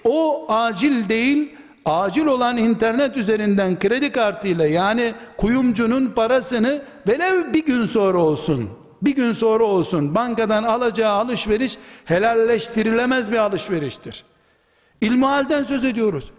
[0.05, 7.85] o acil değil acil olan internet üzerinden kredi kartıyla yani kuyumcunun parasını velev bir gün
[7.85, 8.71] sonra olsun
[9.03, 14.25] bir gün sonra olsun bankadan alacağı alışveriş helalleştirilemez bir alışveriştir.
[15.01, 16.31] İlmihalden söz ediyoruz.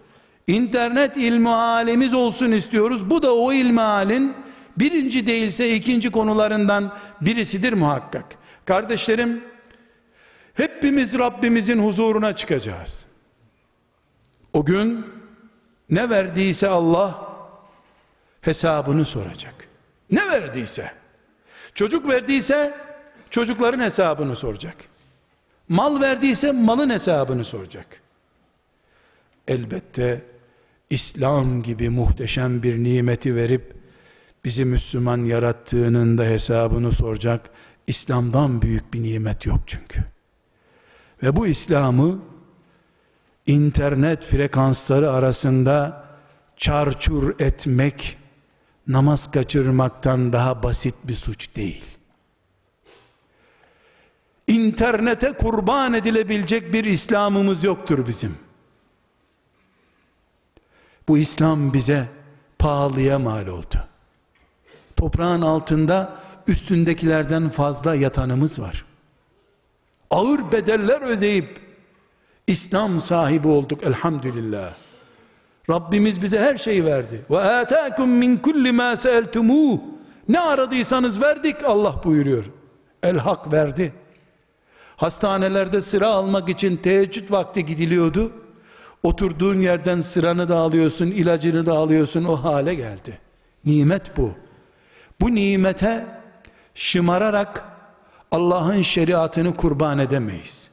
[0.46, 3.10] İnternet ilmihalimiz olsun istiyoruz.
[3.10, 4.34] Bu da o ilmihalin
[4.76, 8.24] birinci değilse ikinci konularından birisidir muhakkak.
[8.64, 9.44] Kardeşlerim
[10.54, 13.06] hepimiz Rabbimizin huzuruna çıkacağız.
[14.52, 15.06] O gün
[15.92, 17.34] ne verdiyse Allah
[18.40, 19.54] hesabını soracak.
[20.10, 20.92] Ne verdiyse.
[21.74, 22.74] Çocuk verdiyse
[23.30, 24.76] çocukların hesabını soracak.
[25.68, 27.86] Mal verdiyse malın hesabını soracak.
[29.48, 30.22] Elbette
[30.90, 33.74] İslam gibi muhteşem bir nimeti verip
[34.44, 37.50] bizi Müslüman yarattığının da hesabını soracak.
[37.86, 40.00] İslam'dan büyük bir nimet yok çünkü.
[41.22, 42.31] Ve bu İslam'ı
[43.46, 46.04] internet frekansları arasında
[46.56, 48.18] çarçur etmek
[48.88, 51.84] namaz kaçırmaktan daha basit bir suç değil.
[54.46, 58.36] İnternete kurban edilebilecek bir İslam'ımız yoktur bizim.
[61.08, 62.08] Bu İslam bize
[62.58, 63.84] pahalıya mal oldu.
[64.96, 66.16] Toprağın altında
[66.46, 68.84] üstündekilerden fazla yatanımız var.
[70.10, 71.61] Ağır bedeller ödeyip
[72.46, 74.74] İslam sahibi olduk elhamdülillah.
[75.70, 77.24] Rabbimiz bize her şeyi verdi.
[77.30, 79.78] Ve ataakum min kulli ma sa'altumuh.
[80.28, 82.44] Ne aradıysanız verdik Allah buyuruyor.
[83.02, 83.92] El hak verdi.
[84.96, 88.32] Hastanelerde sıra almak için teheccüd vakti gidiliyordu.
[89.02, 93.18] Oturduğun yerden sıranı da alıyorsun, ilacını da alıyorsun o hale geldi.
[93.64, 94.32] Nimet bu.
[95.20, 96.06] Bu nimete
[96.74, 97.64] şımararak
[98.30, 100.71] Allah'ın şeriatını kurban edemeyiz.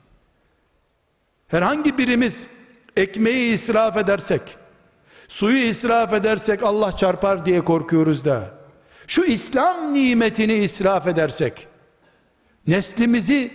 [1.50, 2.48] Herhangi birimiz
[2.98, 4.42] ekmeği israf edersek,
[5.28, 8.52] suyu israf edersek Allah çarpar diye korkuyoruz da,
[9.08, 11.68] şu İslam nimetini israf edersek,
[12.68, 13.52] neslimizi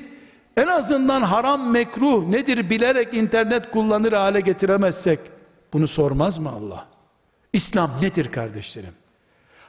[0.56, 5.18] en azından haram mekruh nedir bilerek internet kullanır hale getiremezsek,
[5.72, 6.86] bunu sormaz mı Allah?
[7.52, 8.94] İslam nedir kardeşlerim?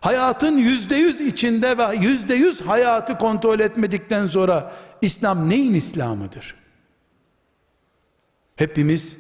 [0.02, 6.65] Hayatın yüzde yüz içinde ve yüzde yüz hayatı kontrol etmedikten sonra İslam neyin İslam'ıdır?
[8.56, 9.18] Hepimiz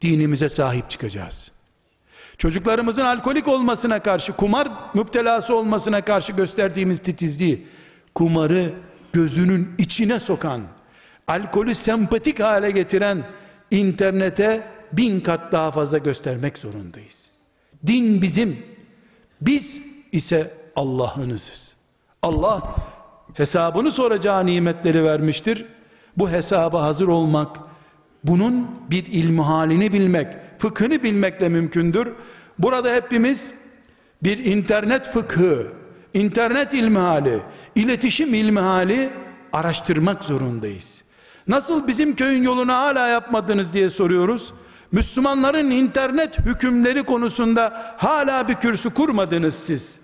[0.00, 1.50] dinimize sahip çıkacağız.
[2.38, 7.66] Çocuklarımızın alkolik olmasına karşı, kumar müptelası olmasına karşı gösterdiğimiz titizliği,
[8.14, 8.72] kumarı
[9.12, 10.60] gözünün içine sokan,
[11.26, 13.24] alkolü sempatik hale getiren
[13.70, 17.26] internete bin kat daha fazla göstermek zorundayız.
[17.86, 18.58] Din bizim,
[19.40, 21.74] biz ise Allah'ınızız.
[22.22, 22.76] Allah
[23.34, 25.64] hesabını soracağı nimetleri vermiştir.
[26.16, 27.58] Bu hesaba hazır olmak,
[28.24, 32.08] bunun bir ilmi halini bilmek, fıkhını bilmekle mümkündür.
[32.58, 33.54] Burada hepimiz
[34.22, 35.66] bir internet fıkhı,
[36.14, 37.40] internet ilmihali,
[37.74, 39.10] iletişim ilmihali
[39.52, 41.04] araştırmak zorundayız.
[41.48, 44.54] Nasıl bizim köyün yolunu hala yapmadınız diye soruyoruz.
[44.92, 49.98] Müslümanların internet hükümleri konusunda hala bir kürsü kurmadınız siz.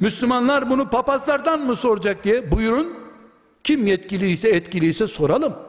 [0.00, 2.94] Müslümanlar bunu papazlardan mı soracak diye buyurun.
[3.64, 5.67] Kim yetkiliyse etkiliyse soralım.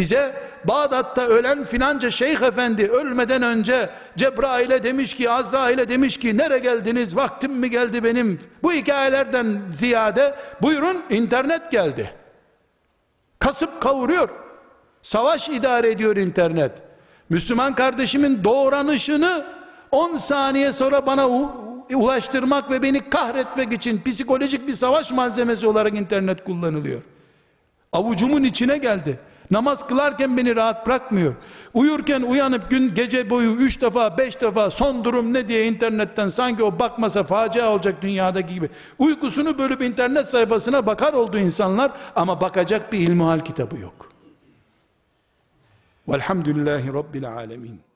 [0.00, 0.32] Bize
[0.64, 7.16] Bağdat'ta ölen filanca şeyh efendi ölmeden önce Cebrail'e demiş ki Azrail'e demiş ki nere geldiniz?
[7.16, 8.38] Vaktim mi geldi benim?
[8.62, 12.10] Bu hikayelerden ziyade buyurun internet geldi.
[13.38, 14.28] Kasıp kavuruyor.
[15.02, 16.72] Savaş idare ediyor internet.
[17.28, 19.44] Müslüman kardeşimin doğranışını
[19.90, 21.28] 10 saniye sonra bana
[21.94, 27.02] ulaştırmak ve beni kahretmek için psikolojik bir savaş malzemesi olarak internet kullanılıyor.
[27.92, 29.18] Avucumun içine geldi
[29.50, 31.34] Namaz kılarken beni rahat bırakmıyor.
[31.74, 36.62] Uyurken uyanıp gün gece boyu üç defa beş defa son durum ne diye internetten sanki
[36.62, 38.70] o bakmasa facia olacak dünyadaki gibi.
[38.98, 44.08] Uykusunu bölüp internet sayfasına bakar oldu insanlar ama bakacak bir ilmihal kitabı yok.
[46.08, 47.89] Velhamdülillahi Rabbil Alemin.